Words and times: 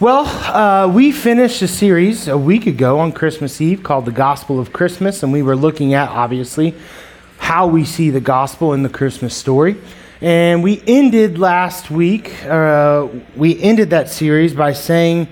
Well, 0.00 0.24
uh, 0.24 0.88
we 0.88 1.12
finished 1.12 1.60
a 1.60 1.68
series 1.68 2.26
a 2.26 2.38
week 2.38 2.64
ago 2.64 3.00
on 3.00 3.12
Christmas 3.12 3.60
Eve 3.60 3.82
called 3.82 4.06
The 4.06 4.12
Gospel 4.12 4.58
of 4.58 4.72
Christmas, 4.72 5.22
and 5.22 5.30
we 5.30 5.42
were 5.42 5.54
looking 5.54 5.92
at, 5.92 6.08
obviously, 6.08 6.74
how 7.36 7.66
we 7.66 7.84
see 7.84 8.08
the 8.08 8.18
gospel 8.18 8.72
in 8.72 8.82
the 8.82 8.88
Christmas 8.88 9.36
story. 9.36 9.76
And 10.22 10.62
we 10.62 10.82
ended 10.86 11.38
last 11.38 11.90
week, 11.90 12.32
uh, 12.46 13.08
we 13.36 13.60
ended 13.60 13.90
that 13.90 14.08
series 14.08 14.54
by 14.54 14.72
saying 14.72 15.28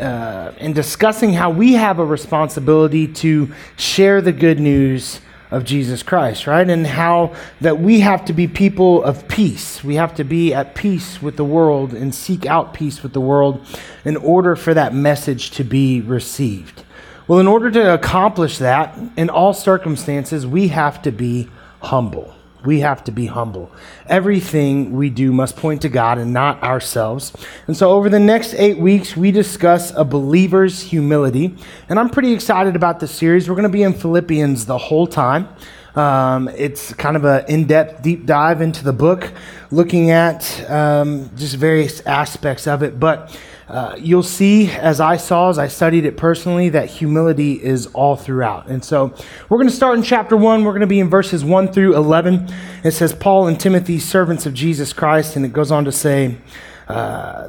uh, 0.00 0.52
and 0.60 0.74
discussing 0.74 1.34
how 1.34 1.50
we 1.50 1.74
have 1.74 1.98
a 1.98 2.04
responsibility 2.06 3.06
to 3.08 3.52
share 3.76 4.22
the 4.22 4.32
good 4.32 4.58
news 4.58 5.20
of 5.50 5.64
Jesus 5.64 6.02
Christ, 6.02 6.46
right? 6.46 6.68
And 6.68 6.86
how 6.86 7.34
that 7.60 7.80
we 7.80 8.00
have 8.00 8.24
to 8.26 8.32
be 8.32 8.46
people 8.46 9.02
of 9.02 9.26
peace. 9.28 9.82
We 9.82 9.94
have 9.96 10.14
to 10.16 10.24
be 10.24 10.52
at 10.52 10.74
peace 10.74 11.22
with 11.22 11.36
the 11.36 11.44
world 11.44 11.92
and 11.92 12.14
seek 12.14 12.46
out 12.46 12.74
peace 12.74 13.02
with 13.02 13.12
the 13.12 13.20
world 13.20 13.66
in 14.04 14.16
order 14.16 14.56
for 14.56 14.74
that 14.74 14.94
message 14.94 15.50
to 15.52 15.64
be 15.64 16.00
received. 16.00 16.84
Well, 17.28 17.40
in 17.40 17.48
order 17.48 17.70
to 17.72 17.94
accomplish 17.94 18.58
that, 18.58 18.96
in 19.16 19.30
all 19.30 19.52
circumstances, 19.52 20.46
we 20.46 20.68
have 20.68 21.02
to 21.02 21.10
be 21.10 21.48
humble. 21.80 22.35
We 22.66 22.80
have 22.80 23.04
to 23.04 23.12
be 23.12 23.26
humble. 23.26 23.70
Everything 24.08 24.92
we 24.92 25.08
do 25.08 25.32
must 25.32 25.56
point 25.56 25.82
to 25.82 25.88
God 25.88 26.18
and 26.18 26.32
not 26.32 26.62
ourselves. 26.62 27.32
And 27.68 27.76
so, 27.76 27.92
over 27.92 28.08
the 28.08 28.18
next 28.18 28.54
eight 28.54 28.78
weeks, 28.78 29.16
we 29.16 29.30
discuss 29.30 29.92
a 29.96 30.04
believer's 30.04 30.82
humility. 30.82 31.56
And 31.88 31.98
I'm 31.98 32.10
pretty 32.10 32.32
excited 32.32 32.74
about 32.74 32.98
this 32.98 33.12
series. 33.12 33.48
We're 33.48 33.54
going 33.54 33.62
to 33.62 33.68
be 33.68 33.84
in 33.84 33.94
Philippians 33.94 34.66
the 34.66 34.78
whole 34.78 35.06
time. 35.06 35.48
Um, 35.96 36.48
it's 36.48 36.92
kind 36.94 37.16
of 37.16 37.24
an 37.24 37.46
in 37.48 37.64
depth, 37.66 38.02
deep 38.02 38.26
dive 38.26 38.60
into 38.60 38.84
the 38.84 38.92
book, 38.92 39.32
looking 39.70 40.10
at 40.10 40.70
um, 40.70 41.30
just 41.36 41.56
various 41.56 42.06
aspects 42.06 42.66
of 42.66 42.82
it. 42.82 43.00
But 43.00 43.36
uh, 43.68 43.96
you'll 43.98 44.22
see, 44.22 44.70
as 44.70 45.00
I 45.00 45.16
saw, 45.16 45.48
as 45.48 45.58
I 45.58 45.66
studied 45.68 46.04
it 46.04 46.16
personally, 46.16 46.68
that 46.68 46.88
humility 46.88 47.54
is 47.54 47.86
all 47.88 48.14
throughout. 48.14 48.68
And 48.68 48.84
so 48.84 49.14
we're 49.48 49.58
going 49.58 49.68
to 49.68 49.74
start 49.74 49.96
in 49.96 50.04
chapter 50.04 50.36
1. 50.36 50.62
We're 50.62 50.72
going 50.72 50.82
to 50.82 50.86
be 50.86 51.00
in 51.00 51.10
verses 51.10 51.44
1 51.44 51.72
through 51.72 51.96
11. 51.96 52.48
It 52.84 52.92
says, 52.92 53.12
Paul 53.12 53.48
and 53.48 53.58
Timothy, 53.58 53.98
servants 53.98 54.46
of 54.46 54.54
Jesus 54.54 54.92
Christ. 54.92 55.34
And 55.34 55.44
it 55.44 55.52
goes 55.52 55.72
on 55.72 55.84
to 55.84 55.92
say, 55.92 56.36
uh, 56.86 57.48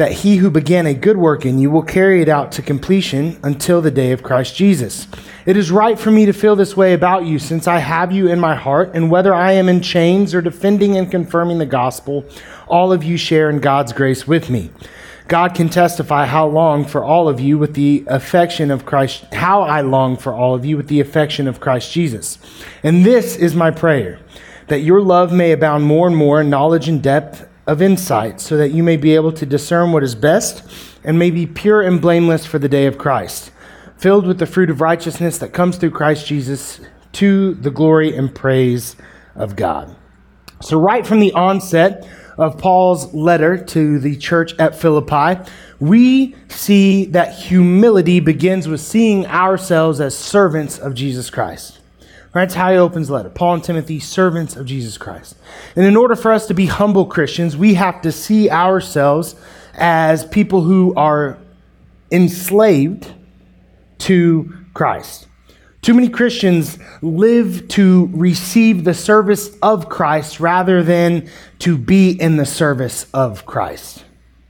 that 0.00 0.12
he 0.12 0.38
who 0.38 0.50
began 0.50 0.86
a 0.86 0.94
good 0.94 1.18
work 1.18 1.44
in 1.44 1.58
you 1.58 1.70
will 1.70 1.82
carry 1.82 2.22
it 2.22 2.28
out 2.28 2.50
to 2.50 2.62
completion 2.62 3.38
until 3.42 3.82
the 3.82 3.90
day 3.90 4.12
of 4.12 4.22
Christ 4.22 4.56
Jesus. 4.56 5.06
It 5.44 5.58
is 5.58 5.70
right 5.70 5.98
for 5.98 6.10
me 6.10 6.24
to 6.24 6.32
feel 6.32 6.56
this 6.56 6.74
way 6.74 6.94
about 6.94 7.26
you 7.26 7.38
since 7.38 7.68
I 7.68 7.80
have 7.80 8.10
you 8.10 8.26
in 8.26 8.40
my 8.40 8.54
heart, 8.54 8.92
and 8.94 9.10
whether 9.10 9.34
I 9.34 9.52
am 9.52 9.68
in 9.68 9.82
chains 9.82 10.34
or 10.34 10.40
defending 10.40 10.96
and 10.96 11.10
confirming 11.10 11.58
the 11.58 11.66
gospel, 11.66 12.24
all 12.66 12.94
of 12.94 13.04
you 13.04 13.18
share 13.18 13.50
in 13.50 13.60
God's 13.60 13.92
grace 13.92 14.26
with 14.26 14.48
me. 14.48 14.70
God 15.28 15.54
can 15.54 15.68
testify 15.68 16.24
how 16.24 16.46
long 16.46 16.86
for 16.86 17.04
all 17.04 17.28
of 17.28 17.38
you 17.38 17.58
with 17.58 17.74
the 17.74 18.02
affection 18.06 18.70
of 18.70 18.86
Christ, 18.86 19.24
how 19.34 19.60
I 19.60 19.82
long 19.82 20.16
for 20.16 20.32
all 20.32 20.54
of 20.54 20.64
you 20.64 20.78
with 20.78 20.88
the 20.88 21.00
affection 21.00 21.46
of 21.46 21.60
Christ 21.60 21.92
Jesus. 21.92 22.38
And 22.82 23.04
this 23.04 23.36
is 23.36 23.54
my 23.54 23.70
prayer, 23.70 24.18
that 24.68 24.80
your 24.80 25.02
love 25.02 25.30
may 25.30 25.52
abound 25.52 25.84
more 25.84 26.06
and 26.06 26.16
more 26.16 26.40
in 26.40 26.48
knowledge 26.48 26.88
and 26.88 27.02
depth 27.02 27.49
of 27.70 27.80
insight, 27.80 28.40
so 28.40 28.56
that 28.56 28.70
you 28.70 28.82
may 28.82 28.96
be 28.96 29.14
able 29.14 29.32
to 29.32 29.46
discern 29.46 29.92
what 29.92 30.02
is 30.02 30.14
best 30.14 30.62
and 31.04 31.18
may 31.18 31.30
be 31.30 31.46
pure 31.46 31.82
and 31.82 32.00
blameless 32.00 32.44
for 32.44 32.58
the 32.58 32.68
day 32.68 32.86
of 32.86 32.98
Christ, 32.98 33.52
filled 33.96 34.26
with 34.26 34.38
the 34.38 34.46
fruit 34.46 34.70
of 34.70 34.80
righteousness 34.80 35.38
that 35.38 35.52
comes 35.52 35.76
through 35.76 35.92
Christ 35.92 36.26
Jesus 36.26 36.80
to 37.12 37.54
the 37.54 37.70
glory 37.70 38.16
and 38.16 38.34
praise 38.34 38.96
of 39.34 39.56
God. 39.56 39.94
So, 40.60 40.80
right 40.80 41.06
from 41.06 41.20
the 41.20 41.32
onset, 41.32 42.06
of 42.40 42.56
Paul's 42.56 43.12
letter 43.12 43.62
to 43.62 43.98
the 43.98 44.16
church 44.16 44.58
at 44.58 44.74
Philippi, 44.74 45.38
we 45.78 46.34
see 46.48 47.04
that 47.06 47.34
humility 47.34 48.18
begins 48.18 48.66
with 48.66 48.80
seeing 48.80 49.26
ourselves 49.26 50.00
as 50.00 50.16
servants 50.16 50.78
of 50.78 50.94
Jesus 50.94 51.28
Christ. 51.28 51.79
That's 52.32 52.54
how 52.54 52.70
he 52.70 52.78
opens 52.78 53.08
the 53.08 53.14
letter. 53.14 53.28
Paul 53.28 53.54
and 53.54 53.64
Timothy, 53.64 53.98
servants 53.98 54.54
of 54.54 54.66
Jesus 54.66 54.96
Christ. 54.96 55.36
And 55.74 55.84
in 55.84 55.96
order 55.96 56.14
for 56.14 56.30
us 56.32 56.46
to 56.46 56.54
be 56.54 56.66
humble 56.66 57.06
Christians, 57.06 57.56
we 57.56 57.74
have 57.74 58.02
to 58.02 58.12
see 58.12 58.48
ourselves 58.48 59.34
as 59.74 60.24
people 60.26 60.62
who 60.62 60.94
are 60.94 61.38
enslaved 62.12 63.12
to 63.98 64.54
Christ. 64.74 65.26
Too 65.82 65.94
many 65.94 66.08
Christians 66.08 66.78
live 67.00 67.66
to 67.68 68.10
receive 68.12 68.84
the 68.84 68.94
service 68.94 69.56
of 69.62 69.88
Christ 69.88 70.38
rather 70.38 70.82
than 70.82 71.28
to 71.60 71.78
be 71.78 72.10
in 72.10 72.36
the 72.36 72.46
service 72.46 73.06
of 73.14 73.46
Christ. 73.46 74.04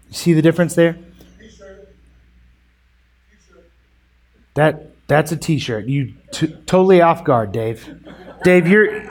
You 0.08 0.14
see 0.14 0.32
the 0.32 0.42
difference 0.42 0.74
there? 0.74 0.98
That 4.54 4.89
that's 5.10 5.32
a 5.32 5.37
t-shirt. 5.37 5.87
You 5.87 6.15
t- 6.31 6.54
totally 6.66 7.03
off 7.03 7.25
guard, 7.25 7.53
Dave. 7.53 7.88
Dave, 8.44 8.69
you're 8.69 9.03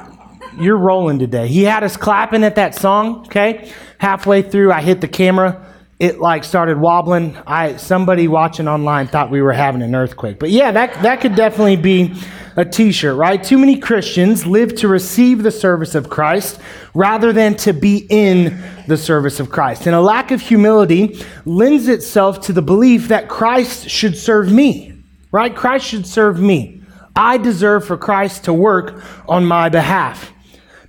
you're 0.59 0.77
rolling 0.77 1.19
today. 1.19 1.47
He 1.47 1.63
had 1.63 1.83
us 1.83 1.97
clapping 1.97 2.43
at 2.43 2.55
that 2.55 2.73
song, 2.73 3.25
okay? 3.27 3.71
Halfway 3.97 4.41
through 4.41 4.71
I 4.71 4.81
hit 4.81 5.01
the 5.01 5.07
camera 5.07 5.69
it 5.99 6.19
like 6.19 6.45
started 6.45 6.79
wobbling. 6.79 7.35
I 7.45 7.75
somebody 7.75 8.29
watching 8.29 8.69
online 8.69 9.07
thought 9.07 9.29
we 9.29 9.41
were 9.41 9.51
having 9.51 9.81
an 9.81 9.93
earthquake. 9.93 10.39
But 10.39 10.49
yeah, 10.49 10.71
that 10.71 10.93
that 11.03 11.19
could 11.19 11.35
definitely 11.35 11.75
be 11.75 12.13
a 12.55 12.63
t-shirt, 12.63 13.17
right? 13.17 13.43
Too 13.43 13.57
many 13.57 13.77
Christians 13.77 14.45
live 14.45 14.75
to 14.75 14.87
receive 14.87 15.43
the 15.43 15.51
service 15.51 15.95
of 15.95 16.09
Christ 16.09 16.59
rather 16.93 17.33
than 17.33 17.55
to 17.57 17.73
be 17.73 18.07
in 18.09 18.61
the 18.87 18.97
service 18.97 19.41
of 19.41 19.49
Christ. 19.49 19.85
And 19.85 19.95
a 19.95 20.01
lack 20.01 20.31
of 20.31 20.39
humility 20.41 21.21
lends 21.45 21.89
itself 21.89 22.41
to 22.41 22.53
the 22.53 22.61
belief 22.61 23.09
that 23.09 23.27
Christ 23.27 23.89
should 23.89 24.17
serve 24.17 24.51
me. 24.51 24.88
Right? 25.31 25.55
Christ 25.55 25.85
should 25.85 26.07
serve 26.07 26.39
me. 26.39 26.81
I 27.15 27.37
deserve 27.37 27.85
for 27.85 27.97
Christ 27.97 28.45
to 28.45 28.53
work 28.53 29.03
on 29.27 29.45
my 29.45 29.69
behalf. 29.69 30.31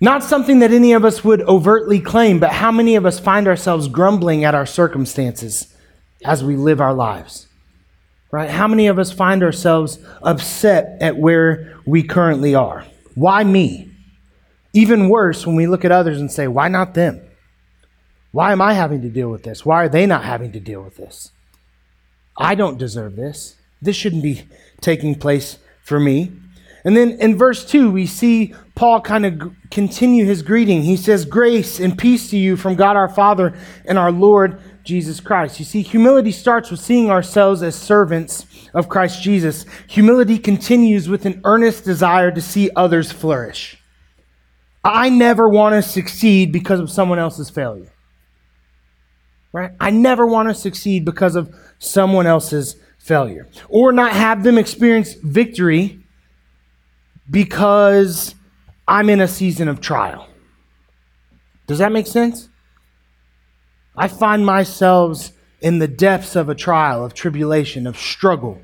Not 0.00 0.22
something 0.22 0.60
that 0.60 0.70
any 0.70 0.92
of 0.92 1.04
us 1.04 1.22
would 1.22 1.42
overtly 1.42 2.00
claim, 2.00 2.38
but 2.38 2.52
how 2.52 2.72
many 2.72 2.96
of 2.96 3.04
us 3.04 3.18
find 3.18 3.46
ourselves 3.46 3.88
grumbling 3.88 4.44
at 4.44 4.54
our 4.54 4.64
circumstances 4.64 5.74
as 6.24 6.42
we 6.42 6.56
live 6.56 6.80
our 6.80 6.94
lives? 6.94 7.48
Right? 8.32 8.48
How 8.48 8.68
many 8.68 8.86
of 8.86 8.98
us 8.98 9.12
find 9.12 9.42
ourselves 9.42 9.98
upset 10.22 10.96
at 11.02 11.18
where 11.18 11.78
we 11.84 12.02
currently 12.02 12.54
are? 12.54 12.86
Why 13.14 13.44
me? 13.44 13.92
Even 14.72 15.08
worse, 15.08 15.46
when 15.46 15.56
we 15.56 15.66
look 15.66 15.84
at 15.84 15.92
others 15.92 16.20
and 16.20 16.30
say, 16.30 16.46
why 16.46 16.68
not 16.68 16.94
them? 16.94 17.20
Why 18.32 18.52
am 18.52 18.62
I 18.62 18.74
having 18.74 19.02
to 19.02 19.10
deal 19.10 19.28
with 19.28 19.42
this? 19.42 19.66
Why 19.66 19.82
are 19.82 19.88
they 19.88 20.06
not 20.06 20.24
having 20.24 20.52
to 20.52 20.60
deal 20.60 20.82
with 20.82 20.96
this? 20.96 21.32
I 22.38 22.54
don't 22.54 22.78
deserve 22.78 23.16
this. 23.16 23.56
This 23.82 23.96
shouldn't 23.96 24.22
be 24.22 24.44
taking 24.80 25.14
place 25.14 25.58
for 25.82 25.98
me. 25.98 26.32
And 26.84 26.96
then 26.96 27.12
in 27.20 27.36
verse 27.36 27.64
2, 27.64 27.90
we 27.90 28.06
see 28.06 28.54
Paul 28.74 29.00
kind 29.02 29.26
of 29.26 29.52
continue 29.70 30.24
his 30.24 30.42
greeting. 30.42 30.82
He 30.82 30.96
says, 30.96 31.24
Grace 31.24 31.78
and 31.78 31.96
peace 31.96 32.30
to 32.30 32.38
you 32.38 32.56
from 32.56 32.74
God 32.74 32.96
our 32.96 33.08
Father 33.08 33.54
and 33.84 33.98
our 33.98 34.10
Lord 34.10 34.60
Jesus 34.82 35.20
Christ. 35.20 35.58
You 35.58 35.66
see, 35.66 35.82
humility 35.82 36.32
starts 36.32 36.70
with 36.70 36.80
seeing 36.80 37.10
ourselves 37.10 37.62
as 37.62 37.74
servants 37.74 38.46
of 38.72 38.88
Christ 38.88 39.22
Jesus. 39.22 39.66
Humility 39.88 40.38
continues 40.38 41.08
with 41.08 41.26
an 41.26 41.40
earnest 41.44 41.84
desire 41.84 42.30
to 42.30 42.40
see 42.40 42.70
others 42.74 43.12
flourish. 43.12 43.76
I 44.82 45.10
never 45.10 45.48
want 45.48 45.74
to 45.74 45.82
succeed 45.82 46.52
because 46.52 46.80
of 46.80 46.90
someone 46.90 47.18
else's 47.18 47.50
failure. 47.50 47.92
Right? 49.52 49.72
I 49.78 49.90
never 49.90 50.26
want 50.26 50.48
to 50.48 50.54
succeed 50.54 51.04
because 51.04 51.36
of 51.36 51.54
someone 51.78 52.26
else's 52.26 52.76
failure 53.00 53.48
or 53.68 53.90
not 53.90 54.12
have 54.12 54.44
them 54.44 54.58
experience 54.58 55.14
victory 55.14 55.98
because 57.28 58.34
I'm 58.86 59.08
in 59.08 59.20
a 59.20 59.28
season 59.28 59.68
of 59.68 59.80
trial. 59.80 60.28
Does 61.66 61.78
that 61.78 61.92
make 61.92 62.06
sense? 62.06 62.48
I 63.96 64.06
find 64.08 64.44
myself 64.44 65.30
in 65.60 65.78
the 65.78 65.88
depths 65.88 66.36
of 66.36 66.48
a 66.48 66.54
trial, 66.54 67.04
of 67.04 67.14
tribulation, 67.14 67.86
of 67.86 67.96
struggle, 67.96 68.60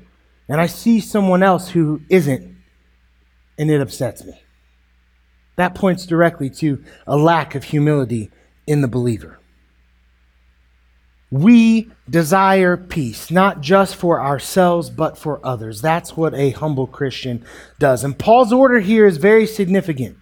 and 0.47 0.61
I 0.61 0.67
see 0.67 0.99
someone 0.99 1.43
else 1.43 1.69
who 1.69 2.01
isn't, 2.09 2.55
and 3.57 3.71
it 3.71 3.81
upsets 3.81 4.23
me. 4.23 4.41
That 5.55 5.75
points 5.75 6.05
directly 6.05 6.49
to 6.51 6.83
a 7.05 7.17
lack 7.17 7.55
of 7.55 7.65
humility 7.65 8.31
in 8.65 8.81
the 8.81 8.87
believer. 8.87 9.39
We 11.29 11.91
desire 12.09 12.77
peace, 12.77 13.29
not 13.29 13.59
just 13.59 13.95
for 13.95 14.21
ourselves, 14.21 14.89
but 14.89 15.17
for 15.17 15.45
others. 15.45 15.81
That's 15.81 16.15
what 16.15 16.33
a 16.33 16.51
humble 16.51 16.87
Christian 16.87 17.43
does. 17.79 18.03
And 18.03 18.17
Paul's 18.17 18.53
order 18.53 18.79
here 18.79 19.05
is 19.05 19.17
very 19.17 19.45
significant. 19.45 20.17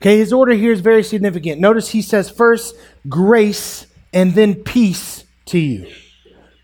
Okay, 0.00 0.18
his 0.18 0.32
order 0.32 0.52
here 0.52 0.70
is 0.70 0.80
very 0.80 1.02
significant. 1.02 1.60
Notice 1.60 1.88
he 1.88 2.02
says 2.02 2.30
first 2.30 2.76
grace 3.08 3.86
and 4.12 4.34
then 4.34 4.54
peace 4.54 5.24
to 5.46 5.58
you. 5.58 5.90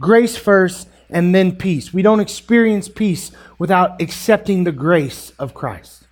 Grace 0.01 0.37
first 0.37 0.89
and 1.09 1.35
then 1.35 1.57
peace. 1.57 1.93
We 1.93 2.03
don't 2.03 2.21
experience 2.21 2.89
peace 2.89 3.33
without 3.59 4.01
accepting 4.01 4.65
the 4.65 4.73
grace 4.73 5.33
of 5.39 5.55
Christ. 5.55 6.07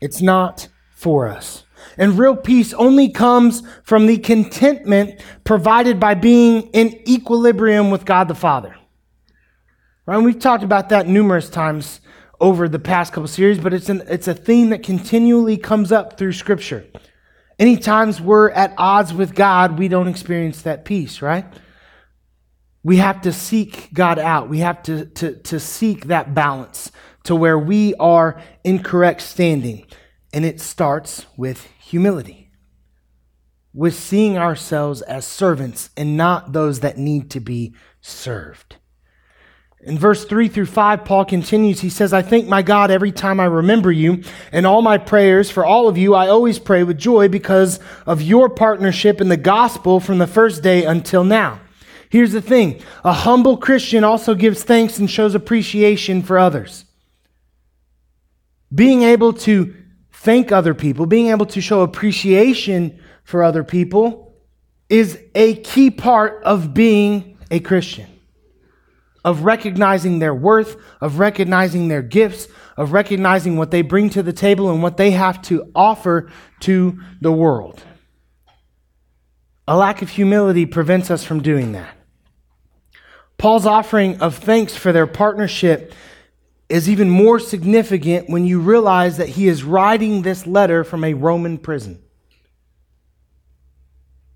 It's 0.00 0.22
not 0.22 0.68
for 0.94 1.28
us. 1.28 1.64
And 1.96 2.18
real 2.18 2.36
peace 2.36 2.72
only 2.74 3.08
comes 3.08 3.62
from 3.82 4.06
the 4.06 4.18
contentment 4.18 5.20
provided 5.44 5.98
by 5.98 6.14
being 6.14 6.62
in 6.68 7.00
equilibrium 7.08 7.90
with 7.90 8.04
God 8.04 8.28
the 8.28 8.34
Father. 8.34 8.76
Right? 10.06 10.16
And 10.16 10.24
we've 10.24 10.38
talked 10.38 10.64
about 10.64 10.88
that 10.88 11.06
numerous 11.06 11.50
times 11.50 12.00
over 12.40 12.68
the 12.68 12.78
past 12.78 13.12
couple 13.12 13.28
series, 13.28 13.58
but 13.58 13.74
it's, 13.74 13.88
an, 13.88 14.02
it's 14.08 14.28
a 14.28 14.34
theme 14.34 14.70
that 14.70 14.82
continually 14.82 15.56
comes 15.56 15.90
up 15.90 16.16
through 16.16 16.32
Scripture. 16.32 16.86
Any 17.58 17.76
times 17.76 18.20
we're 18.20 18.50
at 18.50 18.72
odds 18.78 19.12
with 19.12 19.34
God, 19.34 19.78
we 19.78 19.88
don't 19.88 20.06
experience 20.06 20.62
that 20.62 20.84
peace, 20.84 21.20
right? 21.20 21.44
We 22.84 22.98
have 22.98 23.22
to 23.22 23.32
seek 23.32 23.92
God 23.92 24.20
out. 24.20 24.48
We 24.48 24.58
have 24.58 24.82
to, 24.84 25.06
to, 25.06 25.34
to 25.42 25.58
seek 25.58 26.06
that 26.06 26.34
balance 26.34 26.92
to 27.24 27.34
where 27.34 27.58
we 27.58 27.94
are 27.96 28.40
in 28.62 28.82
correct 28.82 29.20
standing. 29.20 29.84
And 30.32 30.44
it 30.44 30.60
starts 30.60 31.26
with 31.36 31.66
humility, 31.78 32.50
with 33.72 33.94
seeing 33.94 34.36
ourselves 34.36 35.02
as 35.02 35.26
servants 35.26 35.90
and 35.96 36.16
not 36.16 36.52
those 36.52 36.80
that 36.80 36.98
need 36.98 37.30
to 37.30 37.40
be 37.40 37.74
served. 38.00 38.76
In 39.80 39.96
verse 39.96 40.24
3 40.24 40.48
through 40.48 40.66
5, 40.66 41.04
Paul 41.04 41.24
continues. 41.24 41.80
He 41.80 41.88
says, 41.88 42.12
I 42.12 42.20
thank 42.20 42.48
my 42.48 42.62
God 42.62 42.90
every 42.90 43.12
time 43.12 43.38
I 43.38 43.44
remember 43.44 43.92
you, 43.92 44.24
and 44.50 44.66
all 44.66 44.82
my 44.82 44.98
prayers 44.98 45.50
for 45.50 45.64
all 45.64 45.88
of 45.88 45.96
you, 45.96 46.14
I 46.14 46.28
always 46.28 46.58
pray 46.58 46.82
with 46.82 46.98
joy 46.98 47.28
because 47.28 47.78
of 48.04 48.20
your 48.20 48.48
partnership 48.48 49.20
in 49.20 49.28
the 49.28 49.36
gospel 49.36 50.00
from 50.00 50.18
the 50.18 50.26
first 50.26 50.64
day 50.64 50.84
until 50.84 51.22
now. 51.22 51.60
Here's 52.10 52.32
the 52.32 52.42
thing 52.42 52.82
a 53.04 53.12
humble 53.12 53.56
Christian 53.56 54.02
also 54.02 54.34
gives 54.34 54.64
thanks 54.64 54.98
and 54.98 55.08
shows 55.08 55.34
appreciation 55.34 56.22
for 56.22 56.38
others. 56.38 56.84
Being 58.74 59.02
able 59.02 59.32
to 59.34 59.74
thank 60.18 60.52
other 60.52 60.74
people, 60.74 61.06
being 61.06 61.28
able 61.28 61.46
to 61.46 61.60
show 61.60 61.80
appreciation 61.80 63.00
for 63.24 63.42
other 63.42 63.64
people, 63.64 64.34
is 64.88 65.18
a 65.34 65.56
key 65.56 65.90
part 65.90 66.42
of 66.44 66.74
being 66.74 67.38
a 67.50 67.60
Christian 67.60 68.06
of 69.24 69.42
recognizing 69.44 70.20
their 70.20 70.34
worth, 70.34 70.76
of 71.00 71.18
recognizing 71.18 71.88
their 71.88 72.02
gifts, 72.02 72.48
of 72.76 72.92
recognizing 72.92 73.56
what 73.56 73.70
they 73.70 73.82
bring 73.82 74.08
to 74.08 74.22
the 74.22 74.32
table 74.32 74.70
and 74.70 74.82
what 74.82 74.96
they 74.96 75.10
have 75.10 75.42
to 75.42 75.70
offer 75.74 76.30
to 76.60 76.98
the 77.20 77.32
world. 77.32 77.82
A 79.66 79.76
lack 79.76 80.00
of 80.00 80.08
humility 80.08 80.64
prevents 80.64 81.10
us 81.10 81.24
from 81.24 81.42
doing 81.42 81.72
that. 81.72 81.94
Paul's 83.36 83.66
offering 83.66 84.20
of 84.20 84.36
thanks 84.36 84.74
for 84.74 84.92
their 84.92 85.06
partnership 85.06 85.92
is 86.68 86.88
even 86.88 87.08
more 87.08 87.38
significant 87.38 88.28
when 88.28 88.44
you 88.44 88.60
realize 88.60 89.16
that 89.16 89.30
he 89.30 89.48
is 89.48 89.64
writing 89.64 90.22
this 90.22 90.46
letter 90.46 90.84
from 90.84 91.02
a 91.02 91.14
Roman 91.14 91.56
prison. 91.56 92.02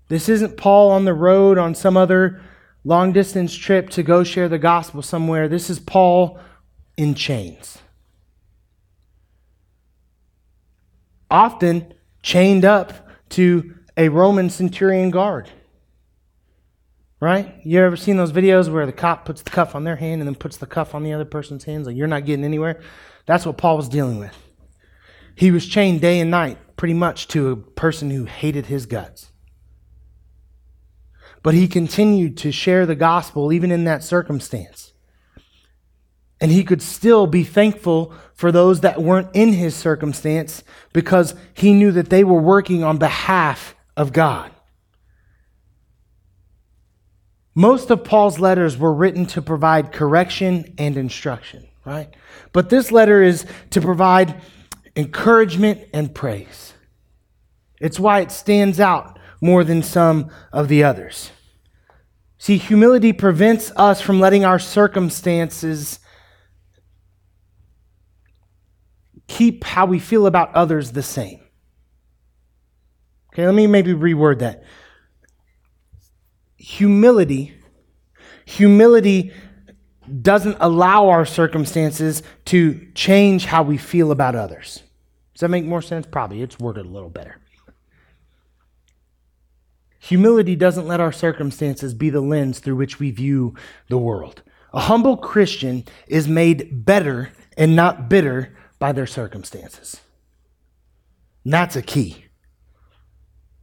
This 0.07 0.27
isn't 0.29 0.57
Paul 0.57 0.91
on 0.91 1.05
the 1.05 1.13
road 1.13 1.57
on 1.57 1.75
some 1.75 1.95
other 1.95 2.41
long 2.83 3.13
distance 3.13 3.53
trip 3.55 3.89
to 3.91 4.03
go 4.03 4.23
share 4.23 4.49
the 4.49 4.59
gospel 4.59 5.01
somewhere. 5.01 5.47
This 5.47 5.69
is 5.69 5.79
Paul 5.79 6.39
in 6.97 7.15
chains. 7.15 7.77
Often 11.29 11.93
chained 12.21 12.65
up 12.65 13.07
to 13.29 13.75
a 13.97 14.09
Roman 14.09 14.49
centurion 14.49 15.09
guard. 15.11 15.49
Right? 17.23 17.55
You 17.63 17.79
ever 17.79 17.95
seen 17.95 18.17
those 18.17 18.33
videos 18.33 18.69
where 18.69 18.85
the 18.85 18.91
cop 18.91 19.23
puts 19.23 19.41
the 19.41 19.49
cuff 19.49 19.75
on 19.75 19.85
their 19.85 19.95
hand 19.95 20.19
and 20.19 20.27
then 20.27 20.35
puts 20.35 20.57
the 20.57 20.65
cuff 20.65 20.93
on 20.93 21.03
the 21.03 21.13
other 21.13 21.23
person's 21.23 21.63
hands? 21.63 21.87
Like, 21.87 21.95
you're 21.95 22.05
not 22.05 22.25
getting 22.25 22.43
anywhere? 22.43 22.81
That's 23.25 23.45
what 23.45 23.55
Paul 23.55 23.77
was 23.77 23.87
dealing 23.87 24.19
with. 24.19 24.35
He 25.33 25.49
was 25.49 25.65
chained 25.65 26.01
day 26.01 26.19
and 26.19 26.29
night, 26.29 26.57
pretty 26.75 26.95
much, 26.95 27.29
to 27.29 27.51
a 27.51 27.55
person 27.55 28.09
who 28.09 28.25
hated 28.25 28.65
his 28.65 28.85
guts. 28.85 29.31
But 31.43 31.53
he 31.53 31.65
continued 31.65 32.35
to 32.39 32.51
share 32.51 32.85
the 32.85 32.93
gospel 32.93 33.53
even 33.53 33.71
in 33.71 33.85
that 33.85 34.03
circumstance. 34.03 34.91
And 36.41 36.51
he 36.51 36.65
could 36.65 36.81
still 36.81 37.25
be 37.25 37.45
thankful 37.45 38.13
for 38.33 38.51
those 38.51 38.81
that 38.81 39.01
weren't 39.01 39.33
in 39.33 39.53
his 39.53 39.77
circumstance 39.77 40.61
because 40.91 41.35
he 41.53 41.71
knew 41.71 41.93
that 41.93 42.09
they 42.09 42.25
were 42.25 42.41
working 42.41 42.83
on 42.83 42.97
behalf 42.97 43.75
of 43.95 44.11
God. 44.11 44.51
Most 47.55 47.91
of 47.91 48.03
Paul's 48.03 48.39
letters 48.39 48.77
were 48.77 48.93
written 48.93 49.25
to 49.27 49.41
provide 49.41 49.91
correction 49.91 50.73
and 50.77 50.97
instruction, 50.97 51.67
right? 51.85 52.13
But 52.51 52.69
this 52.69 52.91
letter 52.91 53.21
is 53.21 53.45
to 53.71 53.81
provide 53.81 54.41
encouragement 54.95 55.81
and 55.93 56.13
praise. 56.13 56.73
It's 57.79 57.99
why 57.99 58.21
it 58.21 58.31
stands 58.31 58.79
out 58.79 59.19
more 59.41 59.63
than 59.63 59.83
some 59.83 60.31
of 60.51 60.67
the 60.67 60.83
others. 60.83 61.31
See, 62.37 62.57
humility 62.57 63.13
prevents 63.13 63.71
us 63.75 64.01
from 64.01 64.19
letting 64.19 64.45
our 64.45 64.59
circumstances 64.59 65.99
keep 69.27 69.63
how 69.63 69.85
we 69.85 69.99
feel 69.99 70.25
about 70.25 70.53
others 70.53 70.91
the 70.91 71.03
same. 71.03 71.39
Okay, 73.33 73.45
let 73.45 73.55
me 73.55 73.67
maybe 73.67 73.93
reword 73.93 74.39
that. 74.39 74.63
Humility, 76.63 77.53
humility 78.45 79.33
doesn't 80.21 80.55
allow 80.61 81.09
our 81.09 81.25
circumstances 81.25 82.23
to 82.45 82.87
change 82.95 83.43
how 83.43 83.63
we 83.63 83.75
feel 83.75 84.11
about 84.11 84.33
others. 84.33 84.81
Does 85.33 85.41
that 85.41 85.49
make 85.49 85.65
more 85.65 85.81
sense? 85.81 86.05
Probably. 86.09 86.41
It's 86.41 86.57
worded 86.57 86.85
a 86.85 86.89
little 86.89 87.09
better. 87.09 87.41
Humility 89.99 90.55
doesn't 90.55 90.87
let 90.87 91.01
our 91.01 91.11
circumstances 91.11 91.93
be 91.93 92.09
the 92.09 92.21
lens 92.21 92.59
through 92.59 92.77
which 92.77 92.97
we 92.97 93.11
view 93.11 93.55
the 93.89 93.97
world. 93.97 94.41
A 94.71 94.79
humble 94.79 95.17
Christian 95.17 95.83
is 96.07 96.29
made 96.29 96.85
better 96.85 97.33
and 97.57 97.75
not 97.75 98.07
bitter 98.07 98.55
by 98.79 98.93
their 98.93 99.05
circumstances. 99.05 99.99
And 101.43 101.51
that's 101.51 101.75
a 101.75 101.81
key. 101.81 102.22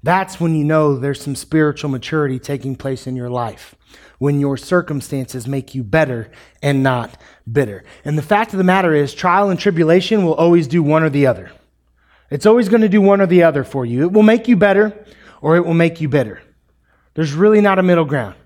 That's 0.03 0.41
when 0.41 0.55
you 0.55 0.65
know 0.65 0.97
there's 0.97 1.21
some 1.21 1.35
spiritual 1.35 1.91
maturity 1.91 2.39
taking 2.39 2.75
place 2.77 3.07
in 3.07 3.17
your 3.17 3.29
life. 3.29 3.75
When 4.19 4.41
your 4.41 4.57
circumstances 4.57 5.47
make 5.47 5.75
you 5.75 5.83
better 5.83 6.31
and 6.63 6.83
not 6.83 7.21
bitter. 7.51 7.85
And 8.05 8.17
the 8.17 8.23
fact 8.23 8.53
of 8.53 8.59
the 8.59 8.65
matter 8.65 8.95
is, 8.95 9.15
trial 9.15 9.51
and 9.51 9.59
tribulation 9.59 10.25
will 10.25 10.35
always 10.35 10.67
do 10.67 10.83
one 10.83 11.03
or 11.03 11.11
the 11.11 11.27
other. 11.27 11.51
It's 12.31 12.47
always 12.47 12.69
going 12.69 12.83
to 12.83 12.89
do 12.89 13.01
one 13.01 13.21
or 13.21 13.27
the 13.27 13.43
other 13.43 13.65
for 13.65 13.85
you. 13.85 14.03
It 14.03 14.13
will 14.13 14.23
make 14.23 14.47
you 14.47 14.57
better 14.57 15.05
or 15.41 15.57
it 15.57 15.67
will 15.67 15.75
make 15.75 16.01
you 16.01 16.09
bitter. 16.09 16.41
There's 17.15 17.33
really 17.33 17.61
not 17.61 17.79
a 17.79 17.83
middle 17.83 18.05
ground. 18.05 18.37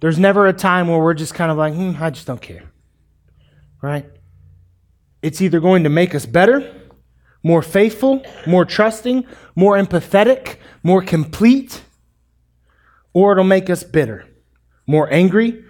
There's 0.00 0.18
never 0.18 0.46
a 0.46 0.52
time 0.52 0.88
where 0.88 0.98
we're 0.98 1.14
just 1.14 1.34
kind 1.34 1.50
of 1.50 1.58
like, 1.58 1.74
hmm, 1.74 1.92
I 2.00 2.10
just 2.10 2.26
don't 2.26 2.40
care. 2.40 2.64
Right? 3.82 4.06
It's 5.22 5.42
either 5.42 5.60
going 5.60 5.84
to 5.84 5.90
make 5.90 6.14
us 6.14 6.24
better, 6.24 6.74
more 7.42 7.62
faithful, 7.62 8.24
more 8.46 8.64
trusting, 8.64 9.26
more 9.54 9.76
empathetic, 9.76 10.56
more 10.82 11.02
complete, 11.02 11.82
or 13.12 13.32
it'll 13.32 13.44
make 13.44 13.68
us 13.68 13.84
bitter, 13.84 14.26
more 14.86 15.12
angry, 15.12 15.64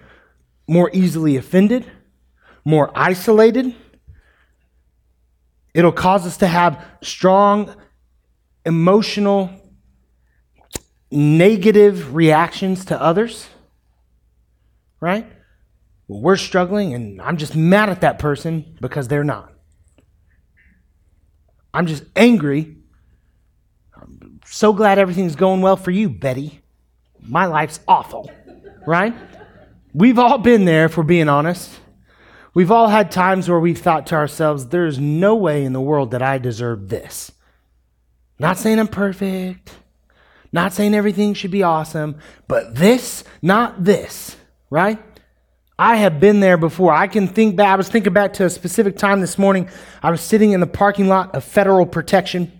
more 0.67 0.89
easily 0.93 1.35
offended, 1.37 1.85
more 2.63 2.91
isolated. 2.95 3.75
It'll 5.73 5.91
cause 5.91 6.25
us 6.25 6.37
to 6.37 6.47
have 6.47 6.85
strong 7.01 7.75
emotional 8.65 9.49
negative 11.11 12.15
reactions 12.15 12.85
to 12.85 13.01
others, 13.01 13.47
right? 14.99 15.27
Well, 16.07 16.21
we're 16.21 16.37
struggling, 16.37 16.93
and 16.93 17.21
I'm 17.21 17.37
just 17.37 17.55
mad 17.55 17.89
at 17.89 18.01
that 18.01 18.19
person 18.19 18.77
because 18.81 19.07
they're 19.07 19.23
not. 19.23 19.51
I'm 21.73 21.87
just 21.87 22.03
angry. 22.15 22.77
So 24.53 24.73
glad 24.73 24.99
everything's 24.99 25.37
going 25.37 25.61
well 25.61 25.77
for 25.77 25.91
you, 25.91 26.09
Betty. 26.09 26.59
My 27.21 27.45
life's 27.45 27.79
awful, 27.87 28.29
right? 28.85 29.15
We've 29.93 30.19
all 30.19 30.39
been 30.39 30.65
there, 30.65 30.85
if 30.85 30.97
we're 30.97 31.03
being 31.03 31.29
honest. 31.29 31.79
We've 32.53 32.69
all 32.69 32.89
had 32.89 33.11
times 33.11 33.47
where 33.47 33.61
we've 33.61 33.79
thought 33.79 34.07
to 34.07 34.15
ourselves, 34.15 34.67
there's 34.67 34.99
no 34.99 35.37
way 35.37 35.63
in 35.63 35.71
the 35.71 35.79
world 35.79 36.11
that 36.11 36.21
I 36.21 36.37
deserve 36.37 36.89
this. 36.89 37.31
Not 38.39 38.57
saying 38.57 38.77
I'm 38.77 38.89
perfect, 38.89 39.71
not 40.51 40.73
saying 40.73 40.95
everything 40.95 41.33
should 41.33 41.51
be 41.51 41.63
awesome, 41.63 42.17
but 42.49 42.75
this, 42.75 43.23
not 43.41 43.85
this, 43.85 44.35
right? 44.69 45.01
I 45.79 45.95
have 45.95 46.19
been 46.19 46.41
there 46.41 46.57
before. 46.57 46.91
I 46.91 47.07
can 47.07 47.29
think 47.29 47.55
back, 47.55 47.69
I 47.69 47.75
was 47.77 47.87
thinking 47.87 48.11
back 48.11 48.33
to 48.33 48.45
a 48.45 48.49
specific 48.49 48.97
time 48.97 49.21
this 49.21 49.37
morning. 49.37 49.69
I 50.03 50.11
was 50.11 50.19
sitting 50.19 50.51
in 50.51 50.59
the 50.59 50.67
parking 50.67 51.07
lot 51.07 51.33
of 51.35 51.45
Federal 51.45 51.85
Protection, 51.85 52.51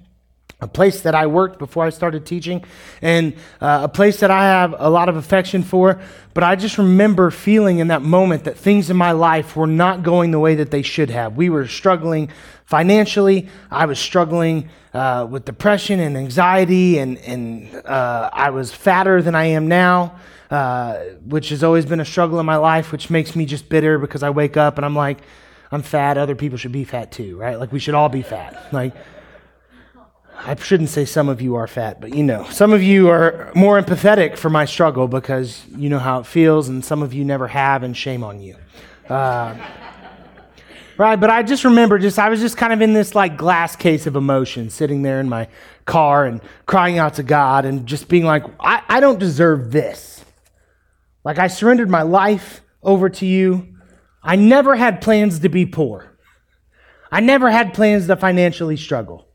a 0.61 0.67
place 0.67 1.01
that 1.01 1.15
I 1.15 1.25
worked 1.25 1.57
before 1.57 1.85
I 1.85 1.89
started 1.89 2.25
teaching, 2.25 2.63
and 3.01 3.33
uh, 3.59 3.81
a 3.83 3.89
place 3.89 4.19
that 4.19 4.29
I 4.29 4.43
have 4.43 4.75
a 4.77 4.89
lot 4.89 5.09
of 5.09 5.15
affection 5.15 5.63
for. 5.63 5.99
But 6.33 6.43
I 6.43 6.55
just 6.55 6.77
remember 6.77 7.31
feeling 7.31 7.79
in 7.79 7.87
that 7.87 8.03
moment 8.03 8.43
that 8.43 8.57
things 8.57 8.89
in 8.89 8.95
my 8.95 9.11
life 9.11 9.55
were 9.55 9.67
not 9.67 10.03
going 10.03 10.31
the 10.31 10.39
way 10.39 10.55
that 10.55 10.69
they 10.69 10.83
should 10.83 11.09
have. 11.09 11.35
We 11.35 11.49
were 11.49 11.67
struggling 11.67 12.29
financially. 12.65 13.49
I 13.71 13.85
was 13.87 13.99
struggling 13.99 14.69
uh, 14.93 15.27
with 15.29 15.45
depression 15.45 15.99
and 15.99 16.15
anxiety, 16.15 16.99
and, 16.99 17.17
and 17.17 17.75
uh, 17.85 18.29
I 18.31 18.51
was 18.51 18.71
fatter 18.71 19.21
than 19.21 19.33
I 19.33 19.45
am 19.45 19.67
now, 19.67 20.15
uh, 20.51 20.97
which 21.25 21.49
has 21.49 21.63
always 21.63 21.87
been 21.87 21.99
a 21.99 22.05
struggle 22.05 22.39
in 22.39 22.45
my 22.45 22.57
life, 22.57 22.91
which 22.91 23.09
makes 23.09 23.35
me 23.35 23.45
just 23.45 23.67
bitter 23.67 23.97
because 23.97 24.21
I 24.21 24.29
wake 24.29 24.57
up 24.57 24.77
and 24.77 24.85
I'm 24.85 24.95
like, 24.95 25.17
I'm 25.71 25.81
fat. 25.81 26.17
Other 26.17 26.35
people 26.35 26.57
should 26.57 26.71
be 26.71 26.83
fat 26.83 27.11
too, 27.11 27.35
right? 27.37 27.59
Like 27.59 27.71
we 27.71 27.79
should 27.79 27.95
all 27.95 28.09
be 28.09 28.21
fat. 28.21 28.71
Like, 28.71 28.93
I 30.43 30.55
shouldn't 30.55 30.89
say 30.89 31.05
some 31.05 31.29
of 31.29 31.39
you 31.39 31.55
are 31.55 31.67
fat, 31.67 32.01
but 32.01 32.15
you 32.15 32.23
know, 32.23 32.45
some 32.49 32.73
of 32.73 32.81
you 32.81 33.09
are 33.09 33.51
more 33.53 33.79
empathetic 33.79 34.37
for 34.37 34.49
my 34.49 34.65
struggle 34.65 35.07
because 35.07 35.63
you 35.75 35.87
know 35.87 35.99
how 35.99 36.19
it 36.19 36.25
feels, 36.25 36.67
and 36.67 36.83
some 36.83 37.03
of 37.03 37.13
you 37.13 37.23
never 37.23 37.47
have, 37.47 37.83
and 37.83 37.95
shame 37.95 38.23
on 38.23 38.41
you. 38.41 38.55
Uh, 39.07 39.55
right? 40.97 41.19
But 41.19 41.29
I 41.29 41.43
just 41.43 41.63
remember, 41.63 41.99
just 41.99 42.17
I 42.17 42.29
was 42.29 42.39
just 42.39 42.57
kind 42.57 42.73
of 42.73 42.81
in 42.81 42.93
this 42.93 43.13
like 43.13 43.37
glass 43.37 43.75
case 43.75 44.07
of 44.07 44.15
emotion, 44.15 44.71
sitting 44.71 45.03
there 45.03 45.19
in 45.19 45.29
my 45.29 45.47
car 45.85 46.25
and 46.25 46.41
crying 46.65 46.97
out 46.97 47.15
to 47.15 47.23
God, 47.23 47.65
and 47.65 47.85
just 47.85 48.07
being 48.07 48.23
like, 48.23 48.43
I, 48.59 48.81
I 48.89 48.99
don't 48.99 49.19
deserve 49.19 49.71
this. 49.71 50.25
Like 51.23 51.37
I 51.37 51.47
surrendered 51.47 51.89
my 51.89 52.01
life 52.01 52.61
over 52.81 53.09
to 53.09 53.27
you. 53.27 53.75
I 54.23 54.37
never 54.37 54.75
had 54.75 55.01
plans 55.01 55.39
to 55.39 55.49
be 55.49 55.67
poor. 55.67 56.17
I 57.11 57.19
never 57.19 57.51
had 57.51 57.75
plans 57.75 58.07
to 58.07 58.15
financially 58.15 58.77
struggle. 58.77 59.27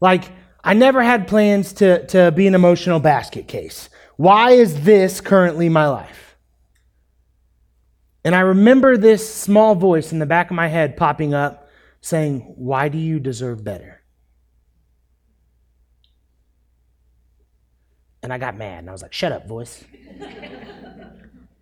Like, 0.00 0.30
I 0.62 0.74
never 0.74 1.02
had 1.02 1.28
plans 1.28 1.72
to, 1.74 2.06
to 2.08 2.30
be 2.32 2.46
an 2.46 2.54
emotional 2.54 3.00
basket 3.00 3.48
case. 3.48 3.88
Why 4.16 4.50
is 4.50 4.82
this 4.82 5.20
currently 5.20 5.68
my 5.68 5.88
life? 5.88 6.36
And 8.24 8.34
I 8.34 8.40
remember 8.40 8.96
this 8.96 9.32
small 9.32 9.74
voice 9.74 10.12
in 10.12 10.18
the 10.18 10.26
back 10.26 10.50
of 10.50 10.56
my 10.56 10.68
head 10.68 10.96
popping 10.96 11.34
up 11.34 11.68
saying, 12.00 12.40
Why 12.56 12.88
do 12.88 12.98
you 12.98 13.20
deserve 13.20 13.64
better? 13.64 14.02
And 18.22 18.32
I 18.32 18.38
got 18.38 18.56
mad 18.56 18.80
and 18.80 18.88
I 18.88 18.92
was 18.92 19.02
like, 19.02 19.12
Shut 19.12 19.32
up, 19.32 19.46
voice. 19.46 19.84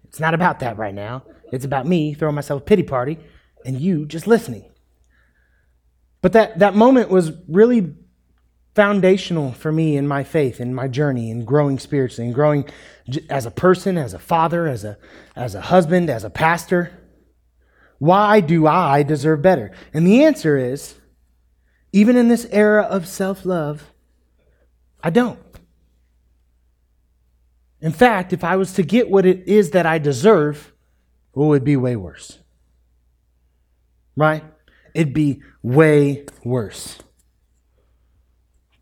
it's 0.09 0.19
not 0.19 0.35
about 0.35 0.61
that 0.61 0.79
right 0.79 0.95
now. 0.95 1.23
It's 1.53 1.65
about 1.65 1.87
me 1.87 2.15
throwing 2.15 2.35
myself 2.35 2.63
a 2.63 2.65
pity 2.65 2.83
party 2.83 3.19
and 3.65 3.81
you 3.81 4.07
just 4.07 4.27
listening. 4.27 4.65
But 6.23 6.33
that, 6.33 6.59
that 6.59 6.75
moment 6.75 7.11
was 7.11 7.33
really 7.47 7.95
foundational 8.77 9.53
for 9.53 9.73
me 9.73 9.97
in 9.97 10.07
my 10.07 10.23
faith, 10.23 10.61
in 10.61 10.75
my 10.75 10.87
journey, 10.87 11.31
in 11.31 11.47
growing 11.47 11.79
spiritually, 11.79 12.27
and 12.27 12.35
growing 12.35 12.67
as 13.31 13.47
a 13.47 13.51
person, 13.51 13.97
as 13.97 14.13
a 14.13 14.19
father, 14.19 14.69
as 14.69 14.85
a, 14.85 14.99
as 15.35 15.55
a 15.55 15.63
husband, 15.63 16.11
as 16.11 16.25
a 16.25 16.31
pastor. 16.31 16.93
Why 17.99 18.41
do 18.41 18.67
I 18.67 19.03
deserve 19.03 19.41
better? 19.41 19.73
And 19.95 20.07
the 20.07 20.25
answer 20.25 20.59
is 20.59 20.97
even 21.91 22.17
in 22.17 22.29
this 22.29 22.47
era 22.51 22.83
of 22.83 23.09
self 23.09 23.47
love, 23.47 23.91
I 25.03 25.09
don't. 25.09 25.41
In 27.81 27.93
fact, 27.93 28.35
if 28.35 28.45
I 28.45 28.57
was 28.57 28.75
to 28.75 28.83
get 28.83 29.09
what 29.11 29.25
it 29.25 29.49
is 29.49 29.71
that 29.71 29.87
I 29.87 29.99
deserve, 29.99 30.75
it 31.35 31.39
would 31.39 31.65
be 31.65 31.77
way 31.77 31.97
worse. 31.97 32.41
Right? 34.17 34.45
It'd 34.95 35.15
be 35.15 35.41
way 35.63 36.27
worse. 36.45 36.99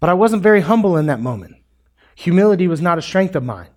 But 0.05 0.11
I 0.11 0.13
wasn't 0.13 0.43
very 0.43 0.61
humble 0.61 0.99
in 0.99 1.07
that 1.07 1.19
moment. 1.19 1.57
Humility 2.17 2.69
was 2.69 2.83
not 2.83 2.99
a 2.99 3.01
strength 3.01 3.35
of 3.37 3.43
mine. 3.43 3.71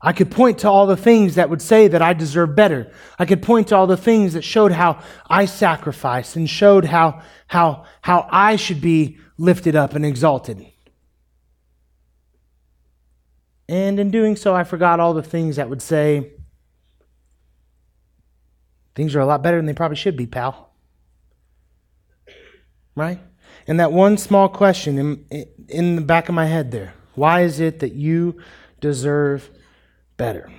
I 0.00 0.12
could 0.12 0.30
point 0.30 0.58
to 0.58 0.70
all 0.70 0.86
the 0.86 0.96
things 0.96 1.34
that 1.34 1.50
would 1.50 1.60
say 1.60 1.88
that 1.88 2.00
I 2.00 2.12
deserve 2.12 2.54
better. 2.54 2.92
I 3.18 3.24
could 3.24 3.42
point 3.42 3.66
to 3.66 3.76
all 3.76 3.88
the 3.88 3.96
things 3.96 4.34
that 4.34 4.44
showed 4.44 4.70
how 4.70 5.02
I 5.28 5.46
sacrificed 5.46 6.36
and 6.36 6.48
showed 6.48 6.84
how, 6.84 7.22
how, 7.48 7.86
how 8.02 8.28
I 8.30 8.54
should 8.54 8.80
be 8.80 9.18
lifted 9.36 9.74
up 9.74 9.96
and 9.96 10.06
exalted. 10.06 10.64
And 13.68 13.98
in 13.98 14.12
doing 14.12 14.36
so, 14.36 14.54
I 14.54 14.62
forgot 14.62 15.00
all 15.00 15.12
the 15.12 15.24
things 15.24 15.56
that 15.56 15.68
would 15.68 15.82
say, 15.82 16.34
things 18.94 19.16
are 19.16 19.20
a 19.20 19.26
lot 19.26 19.42
better 19.42 19.56
than 19.56 19.66
they 19.66 19.74
probably 19.74 19.96
should 19.96 20.16
be, 20.16 20.28
pal. 20.28 20.72
Right? 22.94 23.18
And 23.66 23.78
that 23.80 23.92
one 23.92 24.18
small 24.18 24.48
question 24.48 24.98
in, 25.30 25.46
in 25.68 25.96
the 25.96 26.02
back 26.02 26.28
of 26.28 26.34
my 26.34 26.46
head 26.46 26.70
there 26.70 26.94
why 27.14 27.42
is 27.42 27.60
it 27.60 27.80
that 27.80 27.92
you 27.92 28.40
deserve 28.80 29.50
better? 30.16 30.50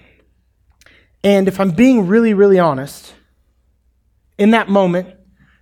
And 1.24 1.48
if 1.48 1.60
I'm 1.60 1.72
being 1.72 2.07
really, 2.07 2.33
really 2.33 2.60
honest, 2.60 3.13
in 4.38 4.51
that 4.51 4.69
moment, 4.69 5.15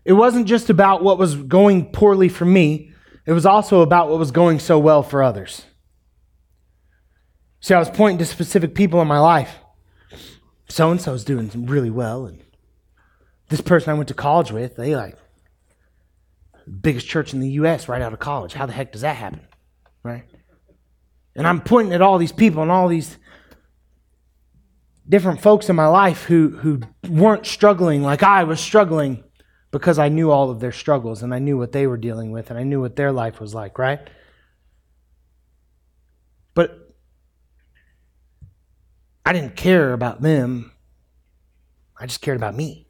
it 0.04 0.14
wasn't 0.14 0.48
just 0.48 0.70
about 0.70 1.04
what 1.04 1.18
was 1.18 1.36
going 1.36 1.92
poorly 1.92 2.30
for 2.30 2.46
me, 2.46 2.92
it 3.26 3.34
was 3.34 3.46
also 3.46 3.82
about 3.82 4.10
what 4.10 4.20
was 4.20 4.32
going 4.32 4.60
so 4.60 4.80
well 4.80 5.04
for 5.04 5.22
others. 5.22 5.66
See, 7.60 7.76
I 7.76 7.80
was 7.80 7.92
pointing 7.92 8.18
to 8.18 8.26
specific 8.26 8.74
people 8.74 9.02
in 9.02 9.08
my 9.08 9.20
life. 9.20 9.60
So 10.68 10.90
and 10.90 11.00
so's 11.00 11.24
doing 11.24 11.50
really 11.68 11.90
well, 11.90 12.26
and 12.26 12.42
this 13.50 13.62
person 13.62 13.92
I 13.92 13.94
went 13.94 14.08
to 14.08 14.14
college 14.14 14.52
with, 14.52 14.78
they 14.78 14.96
like 14.96 15.18
biggest 16.68 17.08
church 17.08 17.34
in 17.34 17.40
the 17.40 17.50
U.S. 17.50 17.88
right 17.88 18.02
out 18.02 18.14
of 18.14 18.20
college. 18.20 18.54
How 18.54 18.66
the 18.66 18.74
heck 18.74 18.92
does 18.92 19.02
that 19.02 19.16
happen? 19.16 19.42
Right? 20.04 20.24
And 21.36 21.48
I'm 21.48 21.62
pointing 21.62 21.94
at 21.94 22.02
all 22.02 22.18
these 22.18 22.32
people 22.32 22.62
and 22.62 22.72
all 22.72 22.88
these 22.88 23.18
different 25.08 25.42
folks 25.42 25.70
in 25.70 25.76
my 25.76 25.88
life 25.88 26.24
who, 26.24 26.50
who 26.50 26.82
weren't 27.10 27.46
struggling 27.46 28.02
like 28.02 28.24
I 28.24 28.44
was 28.44 28.60
struggling 28.60 29.24
because 29.72 29.98
I 29.98 30.10
knew 30.10 30.32
all 30.32 30.50
of 30.50 30.60
their 30.60 30.72
struggles 30.72 31.24
and 31.24 31.34
I 31.34 31.40
knew 31.40 31.58
what 31.58 31.72
they 31.72 31.88
were 31.88 31.98
dealing 31.98 32.32
with 32.32 32.50
and 32.50 32.60
I 32.60 32.64
knew 32.64 32.82
what 32.82 32.96
their 32.96 33.12
life 33.12 33.40
was 33.40 33.54
like, 33.54 33.78
right? 33.78 34.00
But 36.54 36.94
I 39.26 39.34
didn't 39.34 39.56
care 39.56 39.94
about 39.94 40.22
them. 40.22 40.72
I 41.98 42.06
just 42.06 42.22
cared 42.22 42.38
about 42.38 42.56
me. 42.56 42.88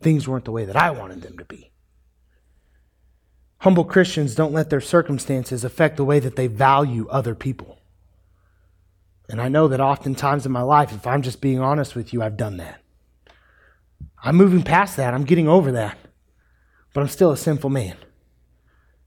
Things 0.00 0.26
weren't 0.26 0.44
the 0.44 0.52
way 0.52 0.64
that 0.64 0.76
I 0.76 0.90
wanted 0.90 1.22
them 1.22 1.38
to 1.38 1.44
be. 1.44 1.72
Humble 3.66 3.84
Christians 3.84 4.36
don't 4.36 4.52
let 4.52 4.70
their 4.70 4.80
circumstances 4.80 5.64
affect 5.64 5.96
the 5.96 6.04
way 6.04 6.20
that 6.20 6.36
they 6.36 6.46
value 6.46 7.08
other 7.10 7.34
people. 7.34 7.80
And 9.28 9.40
I 9.40 9.48
know 9.48 9.66
that 9.66 9.80
oftentimes 9.80 10.46
in 10.46 10.52
my 10.52 10.62
life, 10.62 10.92
if 10.92 11.04
I'm 11.04 11.20
just 11.20 11.40
being 11.40 11.58
honest 11.58 11.96
with 11.96 12.12
you, 12.12 12.22
I've 12.22 12.36
done 12.36 12.58
that. 12.58 12.80
I'm 14.22 14.36
moving 14.36 14.62
past 14.62 14.96
that. 14.98 15.14
I'm 15.14 15.24
getting 15.24 15.48
over 15.48 15.72
that. 15.72 15.98
But 16.94 17.00
I'm 17.00 17.08
still 17.08 17.32
a 17.32 17.36
sinful 17.36 17.70
man. 17.70 17.96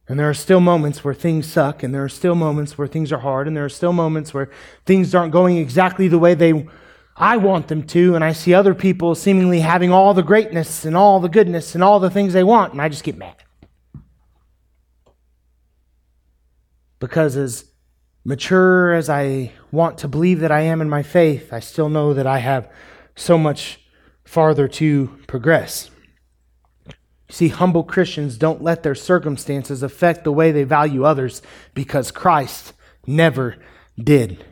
And 0.10 0.20
there 0.20 0.30
are 0.30 0.34
still 0.34 0.60
moments 0.60 1.06
where 1.06 1.14
things 1.14 1.48
suck, 1.48 1.82
and 1.82 1.96
there 1.96 2.04
are 2.04 2.10
still 2.10 2.36
moments 2.36 2.78
where 2.78 2.86
things 2.86 3.14
are 3.14 3.20
hard, 3.20 3.48
and 3.48 3.56
there 3.56 3.64
are 3.64 3.70
still 3.70 3.94
moments 3.94 4.34
where 4.34 4.52
things 4.86 5.16
aren't 5.16 5.32
going 5.32 5.56
exactly 5.56 6.10
the 6.10 6.20
way 6.20 6.34
they 6.34 6.68
I 7.16 7.38
want 7.38 7.70
them 7.70 7.84
to, 7.84 8.14
and 8.14 8.26
I 8.26 8.34
see 8.34 8.54
other 8.54 8.76
people 8.76 9.16
seemingly 9.16 9.62
having 9.62 9.94
all 9.94 10.14
the 10.14 10.22
greatness 10.22 10.84
and 10.84 10.98
all 10.98 11.22
the 11.22 11.30
goodness 11.30 11.76
and 11.76 11.82
all 11.82 12.02
the 12.02 12.10
things 12.10 12.34
they 12.34 12.44
want, 12.44 12.74
and 12.74 12.82
I 12.82 12.90
just 12.90 13.06
get 13.06 13.16
mad. 13.16 13.38
Because 17.00 17.36
as 17.36 17.66
mature 18.26 18.94
as 18.94 19.10
I 19.10 19.52
want 19.72 19.98
to 20.00 20.08
believe 20.08 20.40
that 20.42 20.52
I 20.52 20.62
am 20.62 20.82
in 20.82 20.90
my 20.90 21.04
faith, 21.04 21.54
I 21.54 21.60
still 21.60 21.90
know 21.90 22.14
that 22.14 22.28
I 22.28 22.40
have 22.40 22.72
so 23.16 23.38
much 23.38 23.80
farther 24.24 24.68
to 24.68 25.20
progress. 25.28 25.90
See, 27.30 27.50
humble 27.50 27.84
Christians 27.84 28.38
don't 28.38 28.62
let 28.62 28.84
their 28.84 28.96
circumstances 28.96 29.84
affect 29.84 30.24
the 30.24 30.32
way 30.32 30.52
they 30.52 30.64
value 30.64 31.04
others 31.04 31.42
because 31.74 32.12
Christ 32.12 32.74
never 33.06 33.58
did. 33.98 34.44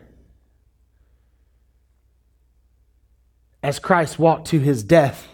As 3.64 3.80
Christ 3.80 4.20
walked 4.20 4.48
to 4.48 4.60
his 4.60 4.84
death 4.84 5.28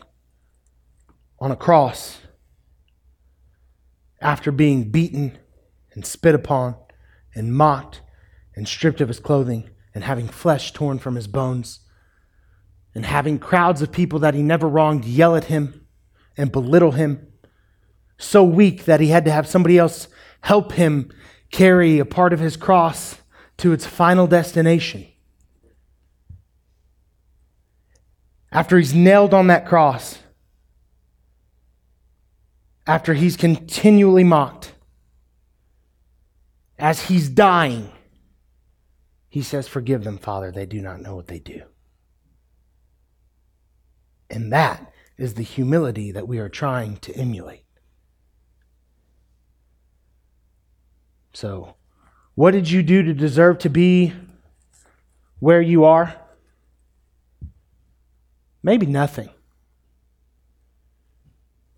on 1.39 1.51
a 1.51 1.55
cross, 1.55 2.20
after 4.22 4.51
being 4.51 4.89
beaten 4.89 5.38
and 5.93 6.05
spit 6.05 6.34
upon, 6.34 6.75
and 7.36 7.54
mocked 7.54 8.02
and 8.56 8.68
stripped 8.68 9.02
of 9.02 9.08
his 9.08 9.20
clothing 9.20 9.70
and 9.94 10.04
having 10.04 10.28
flesh 10.28 10.72
torn 10.72 11.00
from 11.00 11.16
his 11.16 11.28
bones 11.28 11.80
and 12.96 13.06
having 13.06 13.40
crowds 13.40 13.82
of 13.82 13.92
people 13.92 14.20
that 14.20 14.34
he 14.34 14.42
never 14.42 14.68
wronged 14.68 15.06
yell 15.06 15.36
at 15.36 15.46
him 15.46 15.88
and 16.38 16.52
belittle 16.52 16.92
him 16.92 17.28
so 18.18 18.44
weak 18.44 18.86
that 18.86 19.00
he 19.00 19.08
had 19.08 19.25
to 19.25 19.32
have 19.32 19.48
somebody 19.48 19.78
else 19.78 20.08
help 20.42 20.74
him 20.74 21.12
carry 21.52 22.00
a 22.00 22.06
part 22.06 22.34
of 22.34 22.40
his 22.40 22.58
cross 22.58 23.18
to 23.58 23.74
its 23.74 23.86
final 23.86 24.28
destination. 24.28 25.08
After 28.52 28.78
he's 28.78 28.94
nailed 28.94 29.34
on 29.34 29.48
that 29.48 29.68
cross, 29.68 30.20
after 32.86 33.13
he's 33.13 33.36
continually 33.36 34.24
mocked, 34.24 34.62
as 36.77 37.03
he's 37.03 37.30
dying, 37.30 37.92
he 39.30 39.42
says, 39.42 39.68
Forgive 39.68 40.03
them, 40.03 40.18
Father, 40.18 40.51
they 40.51 40.65
do 40.65 40.82
not 40.82 41.01
know 41.01 41.15
what 41.15 41.27
they 41.27 41.39
do. 41.39 41.63
And 44.30 44.51
that 44.51 44.92
is 45.18 45.36
the 45.36 45.44
humility 45.44 46.12
that 46.12 46.27
we 46.27 46.39
are 46.39 46.50
trying 46.50 46.98
to 46.98 47.15
emulate. 47.15 47.65
So, 51.34 51.75
what 52.36 52.51
did 52.51 52.70
you 52.70 52.84
do 52.84 53.03
to 53.03 53.13
deserve 53.13 53.60
to 53.60 53.70
be 53.70 54.13
where 55.39 55.62
you 55.62 55.84
are? 55.86 56.15
Maybe 58.63 58.86
nothing. 58.86 59.30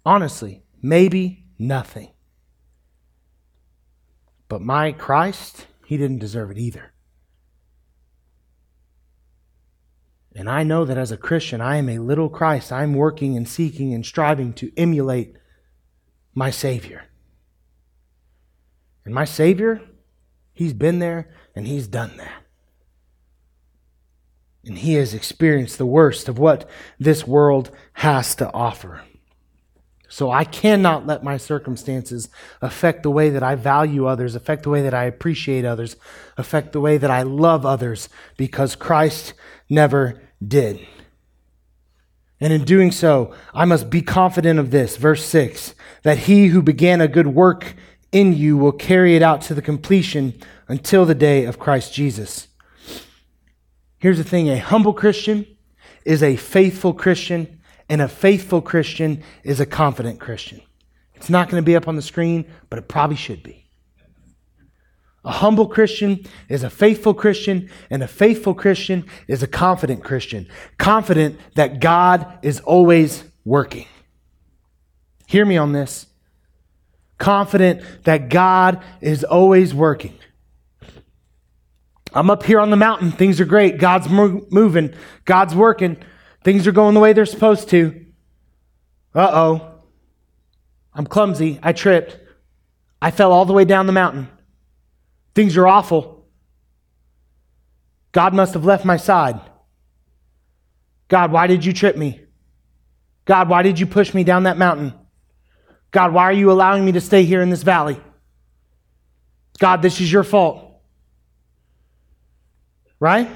Honestly, 0.06 0.64
maybe 0.82 1.46
nothing. 1.58 2.15
But 4.56 4.62
my 4.62 4.94
Christ, 4.94 5.68
he 5.86 5.98
didn't 5.98 6.20
deserve 6.20 6.50
it 6.50 6.58
either. 6.58 6.94
And 10.34 10.50
I 10.50 10.64
know 10.64 10.86
that 10.86 10.98
as 10.98 11.12
a 11.12 11.18
Christian, 11.18 11.60
I 11.60 11.76
am 11.76 11.90
a 11.90 12.00
little 12.00 12.30
Christ. 12.30 12.72
I'm 12.72 12.94
working 12.94 13.36
and 13.36 13.50
seeking 13.50 13.94
and 13.94 14.06
striving 14.06 14.54
to 14.54 14.72
emulate 14.78 15.36
my 16.34 16.52
Savior. 16.52 17.04
And 19.04 19.14
my 19.14 19.26
Savior, 19.26 19.82
He's 20.54 20.72
been 20.72 21.00
there 21.00 21.28
and 21.54 21.68
He's 21.68 21.88
done 21.90 22.16
that. 22.16 22.44
And 24.64 24.78
He 24.78 24.94
has 24.94 25.14
experienced 25.14 25.78
the 25.78 25.86
worst 25.86 26.30
of 26.30 26.40
what 26.40 26.70
this 26.98 27.28
world 27.28 27.72
has 27.92 28.34
to 28.36 28.50
offer. 28.54 29.04
So 30.16 30.32
I 30.32 30.46
cannot 30.46 31.06
let 31.06 31.26
my 31.26 31.36
circumstances 31.36 32.30
affect 32.62 33.04
the 33.04 33.12
way 33.12 33.32
that 33.32 33.44
I 33.44 33.56
value 33.56 34.06
others, 34.06 34.34
affect 34.34 34.64
the 34.64 34.70
way 34.70 34.82
that 34.82 34.94
I 34.94 35.04
appreciate 35.04 35.66
others, 35.66 35.98
affect 36.38 36.72
the 36.72 36.80
way 36.80 36.98
that 36.98 37.12
I 37.12 37.24
love 37.24 37.66
others, 37.66 38.08
because 38.38 38.78
Christ 38.78 39.34
never 39.70 40.22
did. 40.42 40.80
And 42.40 42.54
in 42.54 42.64
doing 42.64 42.94
so, 42.94 43.36
I 43.54 43.66
must 43.66 43.90
be 43.90 44.02
confident 44.02 44.58
of 44.58 44.72
this, 44.72 44.96
verse 44.96 45.26
6, 45.26 45.76
that 46.04 46.20
he 46.20 46.48
who 46.48 46.62
began 46.62 47.02
a 47.02 47.10
good 47.10 47.28
work 47.28 47.76
in 48.14 48.32
you 48.32 48.56
will 48.56 48.72
carry 48.72 49.18
it 49.18 49.22
out 49.22 49.42
to 49.42 49.54
the 49.54 49.62
completion 49.62 50.34
until 50.70 51.06
the 51.06 51.14
day 51.14 51.44
of 51.44 51.60
Christ 51.60 51.94
Jesus. 51.94 52.48
Here's 53.98 54.18
the 54.18 54.24
thing 54.24 54.50
a 54.50 54.60
humble 54.60 54.94
Christian 54.94 55.46
is 56.06 56.24
a 56.24 56.38
faithful 56.38 56.94
Christian, 56.94 57.55
and 57.90 58.02
a 58.02 58.08
faithful 58.08 58.62
Christian 58.62 59.24
is 59.44 59.60
a 59.60 59.66
confident 59.66 60.20
Christian. 60.20 60.62
It's 61.16 61.30
not 61.30 61.50
going 61.50 61.62
to 61.62 61.66
be 61.66 61.76
up 61.76 61.88
on 61.88 61.96
the 61.96 62.02
screen, 62.02 62.46
but 62.70 62.80
it 62.80 62.88
probably 62.88 63.16
should 63.16 63.44
be. 63.44 63.66
A 65.24 65.32
humble 65.32 65.68
Christian 65.68 66.26
is 66.50 66.62
a 66.64 66.70
faithful 66.70 67.14
Christian, 67.14 67.70
and 67.90 68.04
a 68.04 68.08
faithful 68.08 68.54
Christian 68.54 69.06
is 69.28 69.42
a 69.42 69.48
confident 69.48 70.04
Christian. 70.04 70.48
Confident 70.78 71.40
that 71.56 71.80
God 71.80 72.40
is 72.44 72.60
always 72.60 73.24
working. 73.44 73.88
Hear 75.26 75.46
me 75.46 75.58
on 75.58 75.72
this. 75.72 76.06
Confident 77.18 77.82
that 78.04 78.30
God 78.30 78.84
is 79.02 79.24
always 79.24 79.74
working. 79.74 80.14
I'm 82.14 82.30
up 82.30 82.44
here 82.44 82.60
on 82.60 82.70
the 82.70 82.78
mountain. 82.78 83.12
Things 83.12 83.42
are 83.42 83.46
great. 83.46 83.80
God's 83.80 84.08
moving. 84.10 84.94
God's 85.26 85.56
working. 85.56 85.98
Things 86.46 86.68
are 86.68 86.72
going 86.72 86.94
the 86.94 87.00
way 87.00 87.12
they're 87.12 87.26
supposed 87.26 87.70
to. 87.70 88.06
Uh 89.16 89.30
oh. 89.34 89.72
I'm 90.94 91.08
clumsy. 91.08 91.60
I 91.64 91.74
tripped. 91.74 92.20
I 93.02 93.10
fell 93.10 93.32
all 93.32 93.46
the 93.46 93.54
way 93.54 93.66
down 93.66 93.88
the 93.88 93.92
mountain. 93.92 94.30
Things 95.34 95.58
are 95.58 95.68
awful. 95.68 96.28
God 98.12 98.36
must 98.36 98.54
have 98.54 98.64
left 98.64 98.86
my 98.86 98.96
side. 98.96 99.42
God, 101.08 101.32
why 101.32 101.48
did 101.48 101.66
you 101.66 101.74
trip 101.74 101.98
me? 101.98 102.22
God, 103.26 103.50
why 103.50 103.64
did 103.64 103.80
you 103.80 103.88
push 103.88 104.14
me 104.14 104.24
down 104.24 104.44
that 104.44 104.58
mountain? 104.58 104.94
God, 105.90 106.14
why 106.14 106.24
are 106.26 106.34
you 106.34 106.52
allowing 106.52 106.86
me 106.86 106.92
to 106.92 107.02
stay 107.02 107.24
here 107.24 107.42
in 107.42 107.50
this 107.50 107.64
valley? 107.64 108.00
God, 109.58 109.82
this 109.82 110.00
is 110.00 110.12
your 110.12 110.24
fault. 110.24 110.80
Right? 113.00 113.30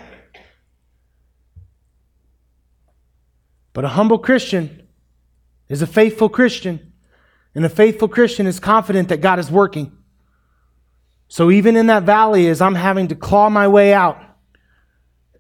But 3.80 3.86
a 3.86 3.96
humble 3.96 4.20
Christian 4.20 4.90
is 5.70 5.82
a 5.82 5.88
faithful 5.88 6.28
Christian, 6.28 6.92
and 7.56 7.64
a 7.64 7.70
faithful 7.70 8.10
Christian 8.10 8.46
is 8.46 8.60
confident 8.60 9.08
that 9.08 9.22
God 9.22 9.40
is 9.40 9.50
working. 9.50 9.98
So 11.30 11.50
even 11.50 11.78
in 11.78 11.88
that 11.88 12.04
valley, 12.04 12.50
as 12.50 12.60
I'm 12.60 12.76
having 12.76 13.08
to 13.08 13.16
claw 13.16 13.50
my 13.50 13.70
way 13.70 13.94
out, 13.94 14.22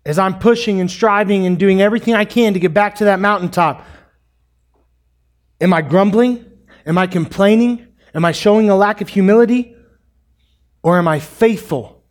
as 0.05 0.17
I'm 0.17 0.39
pushing 0.39 0.79
and 0.79 0.89
striving 0.89 1.45
and 1.45 1.59
doing 1.59 1.81
everything 1.81 2.13
I 2.13 2.23
can 2.23 2.53
to 2.53 2.61
get 2.61 2.73
back 2.73 2.95
to 2.99 3.03
that 3.03 3.19
mountaintop, 3.19 3.85
am 5.59 5.73
I 5.73 5.81
grumbling? 5.81 6.49
Am 6.85 6.97
I 6.97 7.07
complaining? 7.07 7.89
Am 8.15 8.23
I 8.23 8.31
showing 8.31 8.69
a 8.69 8.75
lack 8.77 9.01
of 9.01 9.09
humility? 9.09 9.75
Or 10.81 10.97
am 10.97 11.09
I 11.09 11.19
faithful 11.19 12.05